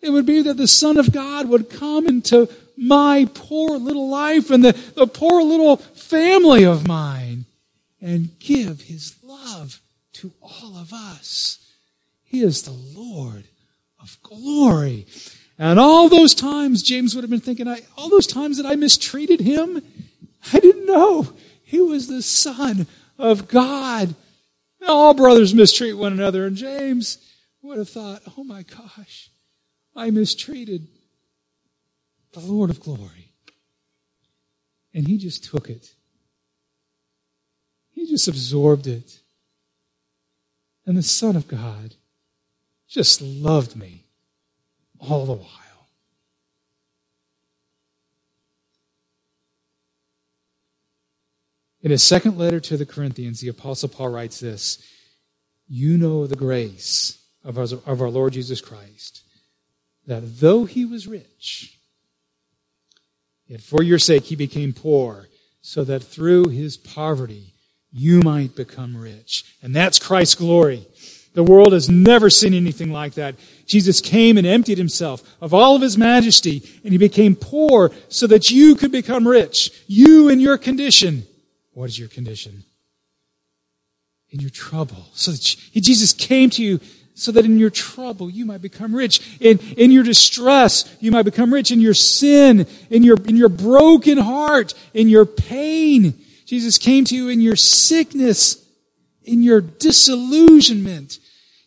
it 0.00 0.10
would 0.10 0.26
be 0.26 0.42
that 0.42 0.56
the 0.56 0.66
Son 0.66 0.96
of 0.96 1.12
God 1.12 1.48
would 1.48 1.70
come 1.70 2.06
into 2.06 2.48
my 2.76 3.28
poor 3.34 3.78
little 3.78 4.08
life 4.08 4.50
and 4.50 4.64
the, 4.64 4.72
the 4.96 5.06
poor 5.06 5.42
little 5.42 5.76
family 5.76 6.64
of 6.64 6.88
mine 6.88 7.44
and 8.00 8.36
give 8.40 8.82
his 8.82 9.14
love 9.22 9.80
to 10.14 10.32
all 10.42 10.76
of 10.76 10.92
us. 10.92 11.58
He 12.24 12.42
is 12.42 12.62
the 12.62 12.72
Lord 12.72 13.44
of 14.00 14.16
glory. 14.22 15.06
And 15.62 15.78
all 15.78 16.08
those 16.08 16.34
times, 16.34 16.82
James 16.82 17.14
would 17.14 17.22
have 17.22 17.30
been 17.30 17.38
thinking, 17.38 17.68
I, 17.68 17.82
all 17.96 18.08
those 18.10 18.26
times 18.26 18.56
that 18.56 18.66
I 18.66 18.74
mistreated 18.74 19.38
him, 19.38 19.80
I 20.52 20.58
didn't 20.58 20.86
know 20.86 21.34
he 21.62 21.80
was 21.80 22.08
the 22.08 22.20
Son 22.20 22.88
of 23.16 23.46
God. 23.46 24.16
All 24.88 25.14
brothers 25.14 25.54
mistreat 25.54 25.96
one 25.96 26.14
another. 26.14 26.46
And 26.46 26.56
James 26.56 27.18
would 27.62 27.78
have 27.78 27.88
thought, 27.88 28.22
oh 28.36 28.42
my 28.42 28.64
gosh, 28.64 29.30
I 29.94 30.10
mistreated 30.10 30.88
the 32.32 32.40
Lord 32.40 32.68
of 32.68 32.80
glory. 32.80 33.30
And 34.92 35.06
he 35.06 35.16
just 35.16 35.44
took 35.44 35.70
it. 35.70 35.94
He 37.92 38.04
just 38.04 38.26
absorbed 38.26 38.88
it. 38.88 39.20
And 40.86 40.96
the 40.96 41.04
Son 41.04 41.36
of 41.36 41.46
God 41.46 41.94
just 42.88 43.22
loved 43.22 43.76
me 43.76 44.01
all 45.08 45.26
the 45.26 45.34
while. 45.34 45.48
In 51.82 51.90
his 51.90 52.02
second 52.02 52.38
letter 52.38 52.60
to 52.60 52.76
the 52.76 52.86
Corinthians, 52.86 53.40
the 53.40 53.48
Apostle 53.48 53.88
Paul 53.88 54.10
writes 54.10 54.38
this 54.38 54.82
You 55.66 55.98
know 55.98 56.26
the 56.26 56.36
grace 56.36 57.18
of 57.44 57.58
our, 57.58 57.64
of 57.64 58.00
our 58.00 58.10
Lord 58.10 58.34
Jesus 58.34 58.60
Christ, 58.60 59.22
that 60.06 60.40
though 60.40 60.64
he 60.64 60.84
was 60.84 61.08
rich, 61.08 61.76
Yet 63.52 63.60
for 63.60 63.82
your 63.82 63.98
sake 63.98 64.24
he 64.24 64.36
became 64.36 64.72
poor, 64.72 65.28
so 65.60 65.84
that 65.84 66.02
through 66.02 66.48
his 66.48 66.78
poverty 66.78 67.52
you 67.92 68.20
might 68.22 68.56
become 68.56 68.96
rich. 68.96 69.56
And 69.60 69.76
that's 69.76 69.98
Christ's 69.98 70.36
glory. 70.36 70.86
The 71.34 71.42
world 71.42 71.72
has 71.72 71.88
never 71.88 72.28
seen 72.28 72.52
anything 72.52 72.92
like 72.92 73.14
that. 73.14 73.36
Jesus 73.66 74.00
came 74.00 74.36
and 74.36 74.46
emptied 74.46 74.76
himself 74.76 75.22
of 75.40 75.54
all 75.54 75.74
of 75.74 75.82
his 75.82 75.96
majesty, 75.96 76.62
and 76.84 76.92
he 76.92 76.98
became 76.98 77.34
poor 77.34 77.90
so 78.08 78.26
that 78.26 78.50
you 78.50 78.74
could 78.74 78.92
become 78.92 79.26
rich. 79.26 79.70
You 79.86 80.28
in 80.28 80.40
your 80.40 80.58
condition. 80.58 81.24
What 81.72 81.88
is 81.88 81.98
your 81.98 82.08
condition? 82.08 82.64
In 84.30 84.40
your 84.40 84.50
trouble. 84.50 85.06
So 85.14 85.30
that 85.30 85.40
Jesus 85.40 86.12
came 86.12 86.50
to 86.50 86.62
you 86.62 86.80
so 87.14 87.30
that 87.32 87.44
in 87.44 87.58
your 87.58 87.70
trouble 87.70 88.30
you 88.30 88.44
might 88.44 88.62
become 88.62 88.94
rich. 88.94 89.38
In, 89.40 89.58
in 89.76 89.90
your 89.90 90.02
distress, 90.02 90.94
you 91.00 91.10
might 91.10 91.24
become 91.24 91.52
rich. 91.52 91.70
In 91.70 91.80
your 91.80 91.94
sin, 91.94 92.66
in 92.90 93.02
your, 93.02 93.16
in 93.26 93.36
your 93.36 93.48
broken 93.48 94.18
heart, 94.18 94.74
in 94.94 95.08
your 95.08 95.26
pain. 95.26 96.14
Jesus 96.46 96.78
came 96.78 97.04
to 97.06 97.16
you 97.16 97.28
in 97.28 97.40
your 97.40 97.56
sickness, 97.56 98.66
in 99.24 99.42
your 99.42 99.60
disillusionment. 99.60 101.18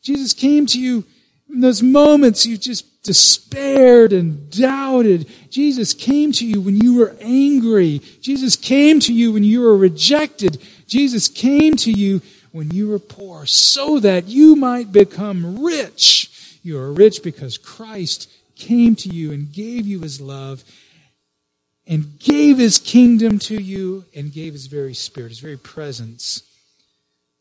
Jesus 0.06 0.34
came 0.34 0.68
to 0.68 0.80
you 0.80 1.04
in 1.52 1.62
those 1.62 1.82
moments 1.82 2.46
you 2.46 2.58
just 2.58 3.02
despaired 3.02 4.14
and 4.14 4.52
doubted. 4.52 5.28
Jesus 5.50 5.96
came 5.96 6.32
to 6.34 6.46
you 6.46 6.62
when 6.62 6.76
you 6.76 6.96
were 6.96 7.16
angry. 7.20 8.00
Jesus 8.22 8.56
came 8.56 9.00
to 9.00 9.12
you 9.12 9.34
when 9.34 9.44
you 9.44 9.62
were 9.62 9.76
rejected. 9.76 10.62
Jesus 10.86 11.28
came 11.28 11.76
to 11.78 11.92
you 11.92 12.22
when 12.52 12.70
you 12.70 12.88
were 12.88 13.00
poor, 13.00 13.48
so 13.48 14.00
that 14.00 14.28
you 14.28 14.56
might 14.56 14.92
become 14.92 15.64
rich. 15.64 16.60
You 16.62 16.78
are 16.78 16.94
rich 16.94 17.24
because 17.24 17.58
Christ 17.58 18.30
came 18.56 18.96
to 18.98 19.10
you 19.10 19.32
and 19.32 19.52
gave 19.52 19.88
you 19.88 20.02
his 20.02 20.22
love 20.22 20.64
and 21.88 22.20
gave 22.20 22.60
his 22.60 22.78
kingdom 22.78 23.40
to 23.40 23.60
you 23.60 24.06
and 24.16 24.32
gave 24.32 24.54
his 24.54 24.68
very 24.68 24.94
spirit, 24.94 25.30
his 25.30 25.40
very 25.40 25.58
presence 25.58 26.44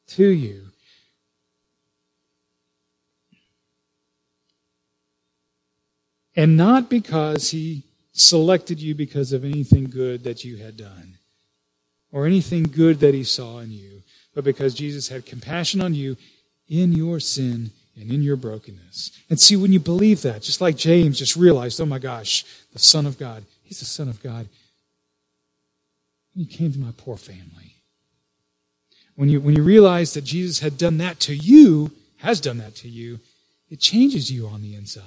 to 0.09 0.27
you. 0.27 0.71
And 6.37 6.57
not 6.57 6.91
because 6.91 7.51
he 7.51 7.85
selected 8.13 8.81
you 8.81 8.95
because 8.95 9.33
of 9.33 9.45
anything 9.45 9.85
good 9.85 10.25
that 10.25 10.45
you 10.45 10.57
had 10.57 10.77
done 10.77 11.15
or 12.13 12.27
anything 12.27 12.65
good 12.65 13.01
that 13.01 13.15
he 13.15 13.25
saw 13.25 13.59
in 13.59 13.71
you 13.71 13.95
but 14.35 14.45
because 14.45 14.75
Jesus 14.75 15.09
had 15.09 15.25
compassion 15.25 15.81
on 15.81 15.95
you 15.95 16.17
in 16.69 16.93
your 16.93 17.21
sin 17.21 17.71
and 17.97 18.11
in 18.11 18.23
your 18.23 18.37
brokenness. 18.37 19.13
And 19.31 19.41
see, 19.41 19.57
when 19.57 19.73
you 19.73 19.81
believe 19.81 20.23
that, 20.23 20.43
just 20.43 20.61
like 20.61 20.77
James 20.77 21.19
just 21.19 21.37
realized, 21.37 21.81
oh 21.81 21.87
my 21.87 22.01
gosh, 22.01 22.45
the 22.73 22.79
Son 22.79 23.07
of 23.07 23.19
God, 23.19 23.45
he's 23.63 23.79
the 23.79 23.85
Son 23.85 24.09
of 24.09 24.23
God. 24.23 24.49
He 26.35 26.45
came 26.45 26.73
to 26.73 26.79
my 26.79 26.91
poor 26.97 27.17
family. 27.17 27.77
When 29.15 29.29
you, 29.29 29.41
when 29.41 29.55
you 29.55 29.63
realize 29.63 30.15
that 30.15 30.25
Jesus 30.25 30.59
had 30.59 30.77
done 30.77 30.99
that 30.99 31.21
to 31.21 31.37
you, 31.37 31.93
has 32.17 32.41
done 32.41 32.59
that 32.59 32.75
to 32.77 32.89
you, 32.89 33.21
it 33.71 33.79
changes 33.79 34.33
you 34.33 34.49
on 34.49 34.63
the 34.63 34.75
inside. 34.75 35.05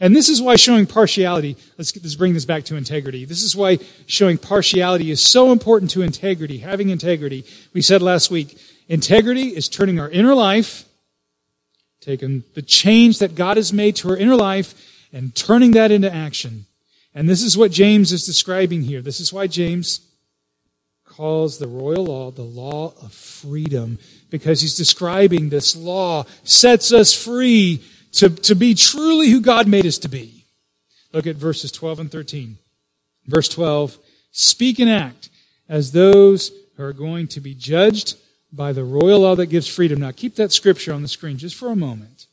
And 0.00 0.14
this 0.14 0.28
is 0.28 0.40
why 0.40 0.56
showing 0.56 0.86
partiality, 0.86 1.56
let's, 1.76 1.94
let's 1.96 2.14
bring 2.14 2.34
this 2.34 2.44
back 2.44 2.64
to 2.64 2.76
integrity. 2.76 3.24
This 3.24 3.42
is 3.42 3.56
why 3.56 3.78
showing 4.06 4.38
partiality 4.38 5.10
is 5.10 5.20
so 5.20 5.50
important 5.50 5.90
to 5.92 6.02
integrity, 6.02 6.58
having 6.58 6.90
integrity. 6.90 7.44
We 7.72 7.82
said 7.82 8.00
last 8.00 8.30
week, 8.30 8.60
integrity 8.88 9.56
is 9.56 9.68
turning 9.68 9.98
our 9.98 10.08
inner 10.08 10.34
life, 10.34 10.84
taking 12.00 12.44
the 12.54 12.62
change 12.62 13.18
that 13.18 13.34
God 13.34 13.56
has 13.56 13.72
made 13.72 13.96
to 13.96 14.10
our 14.10 14.16
inner 14.16 14.36
life, 14.36 14.74
and 15.12 15.34
turning 15.34 15.72
that 15.72 15.90
into 15.90 16.14
action. 16.14 16.66
And 17.12 17.28
this 17.28 17.42
is 17.42 17.58
what 17.58 17.72
James 17.72 18.12
is 18.12 18.24
describing 18.24 18.82
here. 18.82 19.02
This 19.02 19.18
is 19.18 19.32
why 19.32 19.48
James 19.48 20.00
calls 21.04 21.58
the 21.58 21.66
royal 21.66 22.04
law 22.04 22.30
the 22.30 22.42
law 22.42 22.94
of 23.02 23.12
freedom, 23.12 23.98
because 24.30 24.60
he's 24.60 24.76
describing 24.76 25.48
this 25.48 25.74
law 25.74 26.24
sets 26.44 26.92
us 26.92 27.12
free 27.12 27.82
to, 28.12 28.30
to 28.30 28.54
be 28.54 28.74
truly 28.74 29.30
who 29.30 29.40
God 29.40 29.68
made 29.68 29.86
us 29.86 29.98
to 29.98 30.08
be. 30.08 30.44
Look 31.12 31.26
at 31.26 31.36
verses 31.36 31.72
12 31.72 32.00
and 32.00 32.12
13. 32.12 32.58
Verse 33.26 33.48
12, 33.48 33.98
speak 34.32 34.78
and 34.78 34.90
act 34.90 35.30
as 35.68 35.92
those 35.92 36.50
who 36.76 36.82
are 36.82 36.92
going 36.92 37.28
to 37.28 37.40
be 37.40 37.54
judged 37.54 38.16
by 38.52 38.72
the 38.72 38.84
royal 38.84 39.20
law 39.20 39.34
that 39.34 39.46
gives 39.46 39.68
freedom. 39.68 40.00
Now 40.00 40.12
keep 40.12 40.36
that 40.36 40.52
scripture 40.52 40.92
on 40.94 41.02
the 41.02 41.08
screen 41.08 41.36
just 41.36 41.56
for 41.56 41.68
a 41.68 41.76
moment. 41.76 42.26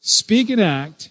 Speak 0.00 0.50
and 0.50 0.60
act 0.60 1.10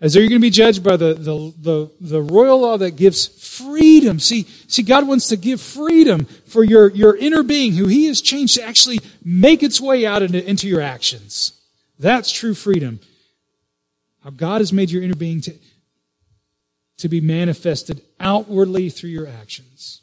As 0.00 0.16
are 0.16 0.20
you're 0.20 0.28
going 0.28 0.40
to 0.40 0.46
be 0.46 0.50
judged 0.50 0.84
by 0.84 0.96
the, 0.96 1.14
the, 1.14 1.54
the, 1.58 1.90
the 2.00 2.22
royal 2.22 2.60
law 2.60 2.76
that 2.76 2.96
gives 2.96 3.26
freedom? 3.26 4.18
See, 4.20 4.42
see, 4.66 4.82
God 4.82 5.08
wants 5.08 5.28
to 5.28 5.36
give 5.36 5.60
freedom 5.60 6.26
for 6.46 6.64
your, 6.64 6.90
your 6.90 7.16
inner 7.16 7.42
being, 7.42 7.72
who 7.72 7.86
He 7.86 8.06
has 8.06 8.20
changed 8.20 8.56
to 8.56 8.64
actually 8.64 9.00
make 9.24 9.62
its 9.62 9.80
way 9.80 10.04
out 10.04 10.22
into, 10.22 10.46
into 10.46 10.68
your 10.68 10.82
actions. 10.82 11.58
That's 11.98 12.32
true 12.32 12.54
freedom. 12.54 13.00
How 14.22 14.30
God 14.30 14.60
has 14.60 14.72
made 14.72 14.90
your 14.90 15.02
inner 15.02 15.14
being 15.14 15.40
to, 15.42 15.54
to 16.98 17.08
be 17.08 17.20
manifested 17.20 18.02
outwardly 18.18 18.90
through 18.90 19.10
your 19.10 19.28
actions. 19.28 20.02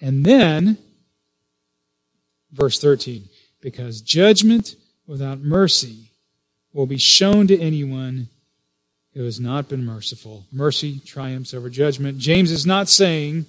And 0.00 0.24
then, 0.24 0.78
verse 2.52 2.78
13, 2.78 3.28
because 3.60 4.00
judgment 4.00 4.76
without 5.06 5.40
mercy 5.40 6.10
will 6.72 6.86
be 6.86 6.98
shown 6.98 7.46
to 7.46 7.60
anyone 7.60 8.28
who 9.14 9.24
has 9.24 9.38
not 9.40 9.68
been 9.68 9.84
merciful. 9.84 10.44
Mercy 10.52 11.00
triumphs 11.00 11.54
over 11.54 11.70
judgment. 11.70 12.18
James 12.18 12.50
is 12.50 12.66
not 12.66 12.88
saying 12.88 13.46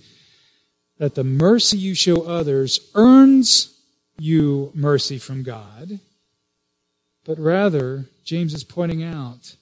that 0.98 1.16
the 1.16 1.24
mercy 1.24 1.78
you 1.78 1.96
show 1.96 2.22
others 2.22 2.92
earns 2.94 3.76
you 4.18 4.72
mercy 4.74 5.18
from 5.18 5.44
God, 5.44 6.00
but 7.26 7.40
rather, 7.40 8.06
James 8.24 8.54
is 8.54 8.64
pointing 8.64 9.04
out 9.04 9.56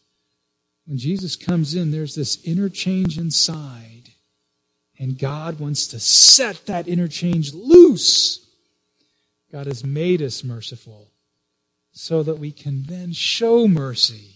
when 0.86 0.98
Jesus 0.98 1.36
comes 1.36 1.76
in, 1.76 1.92
there's 1.92 2.16
this 2.16 2.44
interchange 2.44 3.18
inside, 3.18 4.10
and 5.00 5.18
God 5.18 5.60
wants 5.60 5.88
to 5.88 6.00
set 6.00 6.66
that 6.66 6.88
interchange 6.88 7.54
loose. 7.54 8.46
God 9.52 9.66
has 9.68 9.84
made 9.84 10.22
us 10.22 10.44
merciful 10.44 11.12
so 11.94 12.22
that 12.24 12.40
we 12.40 12.52
can 12.52 12.84
then 12.84 13.14
show 13.14 13.68
mercy 13.68 14.34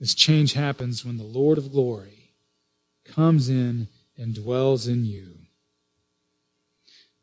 This 0.00 0.14
change 0.14 0.52
happens 0.52 1.04
when 1.04 1.16
the 1.16 1.24
Lord 1.24 1.58
of 1.58 1.72
glory 1.72 2.32
comes 3.04 3.48
in 3.48 3.88
and 4.16 4.34
dwells 4.34 4.86
in 4.86 5.04
you. 5.04 5.34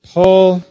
Paul, 0.04 0.64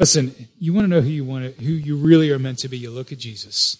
listen, 0.00 0.34
you 0.58 0.72
want 0.72 0.84
to 0.84 0.88
know 0.88 1.02
who 1.02 1.10
you 1.10 1.24
want 1.24 1.44
to, 1.44 1.62
who 1.62 1.72
you 1.72 1.96
really 1.96 2.30
are 2.30 2.38
meant 2.38 2.58
to 2.60 2.68
be, 2.68 2.78
you 2.78 2.90
look 2.90 3.12
at 3.12 3.18
Jesus. 3.18 3.76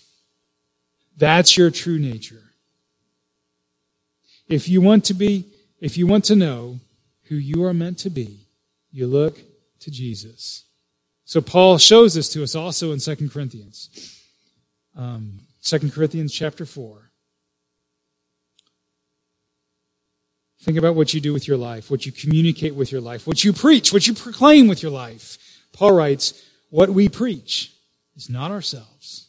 That's 1.17 1.57
your 1.57 1.71
true 1.71 1.99
nature. 1.99 2.43
If 4.47 4.69
you 4.69 4.81
want 4.81 5.05
to 5.07 5.15
be, 5.15 5.47
if 5.81 5.97
you 5.97 6.07
want 6.07 6.25
to 6.27 6.37
know 6.37 6.79
who 7.25 7.37
you 7.37 7.65
are 7.65 7.75
meant 7.75 7.99
to 7.99 8.11
be, 8.11 8.47
you 8.93 9.07
look 9.07 9.41
to 9.81 9.91
Jesus. 9.91 10.65
So 11.25 11.41
Paul 11.41 11.79
shows 11.79 12.15
this 12.15 12.29
to 12.31 12.43
us 12.43 12.55
also 12.55 12.93
in 12.93 12.99
2 12.99 13.29
Corinthians. 13.31 14.21
Um, 14.97 15.41
2 15.63 15.91
Corinthians 15.91 16.33
chapter 16.33 16.67
4. 16.67 17.11
Think 20.63 20.77
about 20.77 20.95
what 20.95 21.15
you 21.15 21.21
do 21.21 21.33
with 21.33 21.49
your 21.49 21.57
life, 21.57 21.91
what 21.91 22.05
you 22.05 22.13
communicate 22.13 22.75
with 22.75 22.93
your 22.93 23.01
life, 23.01 23.27
what 23.27 23.45
you 23.45 23.53
preach, 23.53 23.93
what 23.93 24.07
you 24.07 24.13
proclaim 24.13 24.69
with 24.69 24.83
your 24.83 24.93
life. 24.93 25.39
Paul 25.73 25.93
writes, 25.93 26.45
what 26.71 26.91
we 26.91 27.09
preach 27.09 27.73
is 28.17 28.31
not 28.31 28.51
ourselves. 28.51 29.29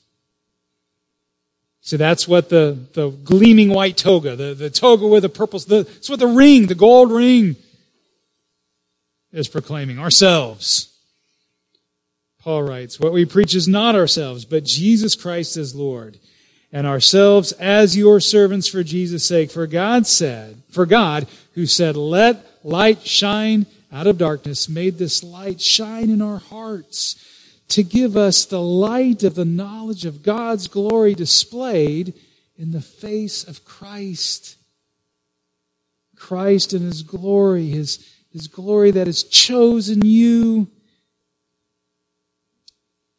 So 1.81 1.97
that's 1.97 2.27
what 2.27 2.49
the, 2.49 2.77
the 2.93 3.09
gleaming 3.09 3.69
white 3.69 3.97
toga, 3.97 4.35
the, 4.35 4.53
the 4.53 4.69
toga 4.69 5.07
with 5.07 5.23
the 5.23 5.29
purple, 5.29 5.59
the, 5.59 5.83
that's 5.83 6.09
what 6.09 6.19
the 6.19 6.27
ring, 6.27 6.67
the 6.67 6.75
gold 6.75 7.11
ring 7.11 7.55
is 9.33 9.47
proclaiming. 9.47 9.97
Ourselves. 9.97 10.87
Paul 12.39 12.63
writes, 12.63 12.99
What 12.99 13.13
we 13.13 13.25
preach 13.25 13.55
is 13.55 13.67
not 13.67 13.95
ourselves, 13.95 14.45
but 14.45 14.63
Jesus 14.63 15.15
Christ 15.15 15.57
as 15.57 15.75
Lord, 15.75 16.19
and 16.71 16.85
ourselves 16.85 17.51
as 17.53 17.97
your 17.97 18.19
servants 18.19 18.67
for 18.67 18.83
Jesus' 18.83 19.25
sake. 19.25 19.51
For 19.51 19.67
God 19.67 20.07
said, 20.07 20.61
for 20.69 20.85
God, 20.85 21.27
who 21.55 21.65
said, 21.65 21.95
Let 21.95 22.45
light 22.63 23.01
shine 23.05 23.65
out 23.91 24.07
of 24.07 24.17
darkness, 24.17 24.69
made 24.69 24.97
this 24.97 25.23
light 25.23 25.59
shine 25.59 26.09
in 26.09 26.21
our 26.21 26.37
hearts 26.37 27.27
to 27.69 27.83
give 27.83 28.17
us 28.17 28.45
the 28.45 28.61
light 28.61 29.23
of 29.23 29.35
the 29.35 29.45
knowledge 29.45 30.05
of 30.05 30.23
God's 30.23 30.67
glory 30.67 31.13
displayed 31.13 32.13
in 32.57 32.71
the 32.71 32.81
face 32.81 33.43
of 33.43 33.65
Christ. 33.65 34.57
Christ 36.15 36.73
and 36.73 36.83
His 36.83 37.03
glory, 37.03 37.67
His, 37.67 38.07
His 38.31 38.47
glory 38.47 38.91
that 38.91 39.07
has 39.07 39.23
chosen 39.23 40.01
you 40.03 40.67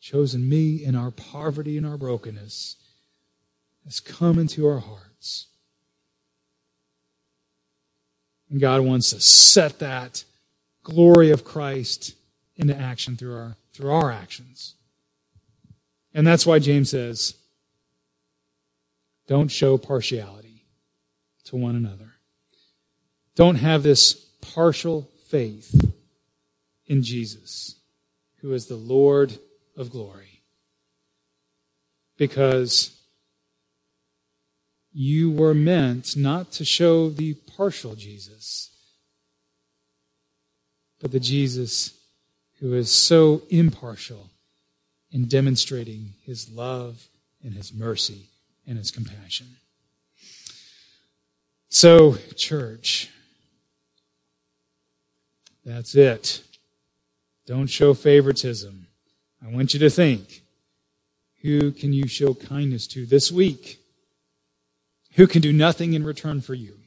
chosen 0.03 0.49
me 0.49 0.85
in 0.85 0.97
our 0.97 1.13
poverty 1.13 1.79
and 1.79 1.87
our 1.87 1.97
brokenness, 1.97 2.77
has 3.85 4.01
come 4.01 4.37
into 4.37 4.67
our 4.67 4.81
hearts. 4.81 5.47
And 8.51 8.61
God 8.61 8.83
wants 8.83 9.11
to 9.11 9.21
set 9.21 9.79
that 9.79 10.25
glory 10.83 11.31
of 11.31 11.45
Christ 11.45 12.15
into 12.57 12.77
action 12.77 13.17
through 13.17 13.37
our, 13.37 13.57
through 13.73 13.91
our 13.91 14.11
actions. 14.11 14.75
And 16.15 16.27
that's 16.27 16.47
why 16.47 16.59
James 16.59 16.91
says, 16.91 17.35
don't 19.27 19.49
show 19.49 19.79
partiality 19.79 20.65
to 21.45 21.57
one 21.57 21.77
another. 21.77 22.13
Don't 23.35 23.57
have 23.57 23.83
this 23.83 24.13
partial 24.41 25.09
faith 25.29 25.93
in 26.87 27.03
Jesus, 27.03 27.77
who 28.41 28.53
is 28.53 28.67
the 28.67 28.77
Lord 28.77 29.39
of 29.77 29.91
glory. 29.91 30.43
Because 32.19 33.01
you 34.93 35.31
were 35.31 35.55
meant 35.55 36.17
not 36.17 36.53
to 36.53 36.65
show 36.65 37.09
the 37.09 37.35
partial 37.35 37.95
Jesus, 37.95 38.72
but 41.03 41.11
the 41.11 41.21
Jesus 41.21 41.93
who 42.61 42.75
is 42.75 42.91
so 42.91 43.43
impartial 43.51 44.31
in 45.11 45.27
demonstrating 45.27 46.15
his 46.25 46.49
love 46.49 47.09
and 47.43 47.55
his 47.55 47.75
mercy 47.75 48.29
and 48.69 48.79
his 48.79 48.93
compassion. 48.93 49.49
So, 51.69 52.17
church, 52.37 53.11
that's 55.65 55.97
it. 55.97 56.43
Don't 57.47 57.67
show 57.67 57.95
favoritism. 57.95 58.87
I 59.45 59.49
want 59.49 59.75
you 59.75 59.81
to 59.81 59.91
think 59.91 60.43
who 61.43 61.73
can 61.73 61.93
you 61.93 62.07
show 62.07 62.35
kindness 62.35 62.87
to 62.89 63.05
this 63.05 63.33
week? 63.33 63.81
Who 65.15 65.27
can 65.27 65.43
do 65.43 65.53
nothing 65.53 65.95
in 65.95 66.05
return 66.05 66.41
for 66.41 66.55
you? 66.55 66.82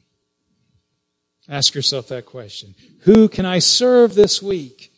Ask 1.48 1.74
yourself 1.74 2.08
that 2.08 2.26
question. 2.26 2.74
Who 3.00 3.28
can 3.28 3.46
I 3.46 3.60
serve 3.60 4.14
this 4.14 4.42
week 4.42 4.92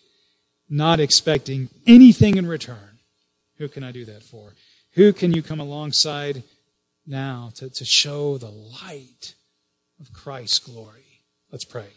not 0.69 1.01
expecting 1.01 1.69
anything 1.87 2.37
in 2.37 2.47
return? 2.47 2.99
Who 3.59 3.69
can 3.69 3.85
I 3.85 3.93
do 3.93 4.05
that 4.07 4.23
for? 4.23 4.55
Who 4.93 5.13
can 5.13 5.33
you 5.33 5.43
come 5.43 5.61
alongside 5.61 6.43
now 7.07 7.51
to, 7.57 7.69
to 7.69 7.85
show 7.85 8.39
the 8.39 8.51
light 8.51 9.35
of 10.01 10.13
Christ's 10.13 10.59
glory? 10.59 11.23
Let's 11.51 11.65
pray. 11.65 11.89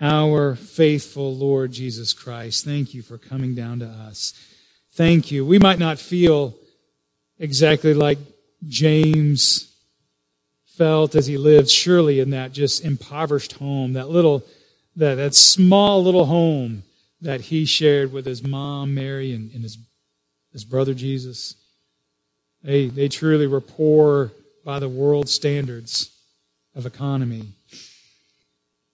Our 0.00 0.54
faithful 0.54 1.34
Lord 1.34 1.72
Jesus 1.72 2.12
Christ, 2.12 2.64
thank 2.64 2.94
you 2.94 3.02
for 3.02 3.18
coming 3.18 3.54
down 3.54 3.80
to 3.80 3.86
us. 3.86 4.32
Thank 4.92 5.32
you. 5.32 5.44
We 5.44 5.58
might 5.58 5.80
not 5.80 5.98
feel 5.98 6.54
exactly 7.38 7.94
like 7.94 8.18
James 8.66 9.72
felt 10.66 11.14
as 11.14 11.26
he 11.26 11.36
lived, 11.36 11.68
surely 11.68 12.20
in 12.20 12.30
that 12.30 12.52
just 12.52 12.84
impoverished 12.84 13.54
home, 13.54 13.94
that 13.94 14.08
little, 14.08 14.44
that, 14.96 15.16
that 15.16 15.34
small 15.34 16.02
little 16.02 16.26
home 16.26 16.84
that 17.20 17.40
he 17.40 17.64
shared 17.64 18.12
with 18.12 18.24
his 18.24 18.42
mom, 18.42 18.94
Mary, 18.94 19.32
and, 19.32 19.50
and 19.52 19.62
his, 19.62 19.76
his 20.52 20.64
brother 20.64 20.94
Jesus. 20.94 21.56
They, 22.62 22.86
they 22.86 23.08
truly 23.08 23.46
were 23.46 23.60
poor 23.60 24.32
by 24.64 24.78
the 24.78 24.88
world 24.88 25.28
standards 25.28 26.14
of 26.74 26.86
economy. 26.86 27.44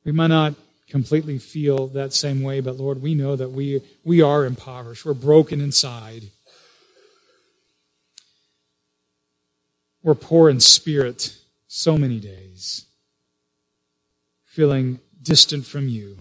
We 0.05 0.13
might 0.13 0.29
not 0.29 0.55
completely 0.89 1.39
feel 1.39 1.89
that 1.89 2.13
same 2.13 2.43
way, 2.43 2.61
but 2.61 2.77
Lord, 2.77 3.03
we 3.03 3.15
know 3.15 3.37
that 3.37 3.51
we, 3.51 3.83
we 4.05 4.23
are 4.23 4.45
impoverished. 4.45 5.05
We're 5.05 5.15
broken 5.15 5.61
inside. 5.61 6.25
We're 10.05 10.15
poor 10.15 10.49
in 10.49 10.61
spirit 10.61 11.37
so 11.67 11.99
many 11.99 12.21
days, 12.21 12.87
feeling 14.45 15.01
distant 15.21 15.67
from 15.67 15.89
you, 15.89 16.19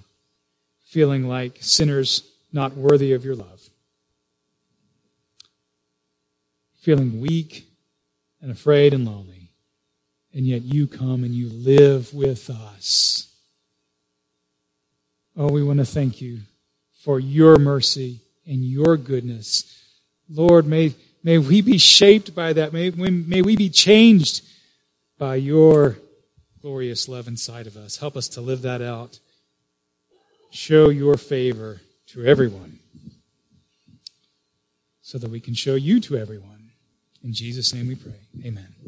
feeling 0.85 1.27
like 1.27 1.57
sinners 1.59 2.23
not 2.51 2.75
worthy 2.75 3.13
of 3.13 3.23
your 3.23 3.35
love, 3.35 3.61
feeling 6.81 7.21
weak 7.21 7.67
and 8.41 8.49
afraid 8.51 8.95
and 8.95 9.05
lonely. 9.05 9.51
And 10.33 10.47
yet 10.47 10.63
you 10.63 10.87
come 10.87 11.23
and 11.23 11.35
you 11.35 11.47
live 11.49 12.11
with 12.11 12.49
us 12.49 13.33
Oh, 15.35 15.51
we 15.51 15.63
want 15.63 15.79
to 15.79 15.85
thank 15.85 16.21
you 16.21 16.41
for 17.01 17.19
your 17.19 17.57
mercy 17.57 18.21
and 18.45 18.63
your 18.63 18.97
goodness. 18.97 19.65
Lord, 20.29 20.67
may, 20.67 20.93
may 21.23 21.37
we 21.37 21.61
be 21.61 21.77
shaped 21.77 22.35
by 22.35 22.53
that. 22.53 22.73
May, 22.73 22.89
may 22.89 23.41
we 23.41 23.55
be 23.55 23.69
changed 23.69 24.43
by 25.17 25.35
your 25.35 25.97
glorious 26.61 27.07
love 27.07 27.27
inside 27.27 27.67
of 27.67 27.75
us. 27.77 27.97
Help 27.97 28.15
us 28.15 28.27
to 28.29 28.41
live 28.41 28.61
that 28.61 28.81
out. 28.81 29.19
Show 30.51 30.89
your 30.89 31.17
favor 31.17 31.81
to 32.07 32.25
everyone 32.25 32.79
so 35.01 35.17
that 35.17 35.29
we 35.29 35.39
can 35.39 35.53
show 35.53 35.75
you 35.75 35.99
to 35.99 36.17
everyone. 36.17 36.71
In 37.23 37.33
Jesus' 37.33 37.73
name 37.73 37.87
we 37.87 37.95
pray. 37.95 38.19
Amen. 38.45 38.83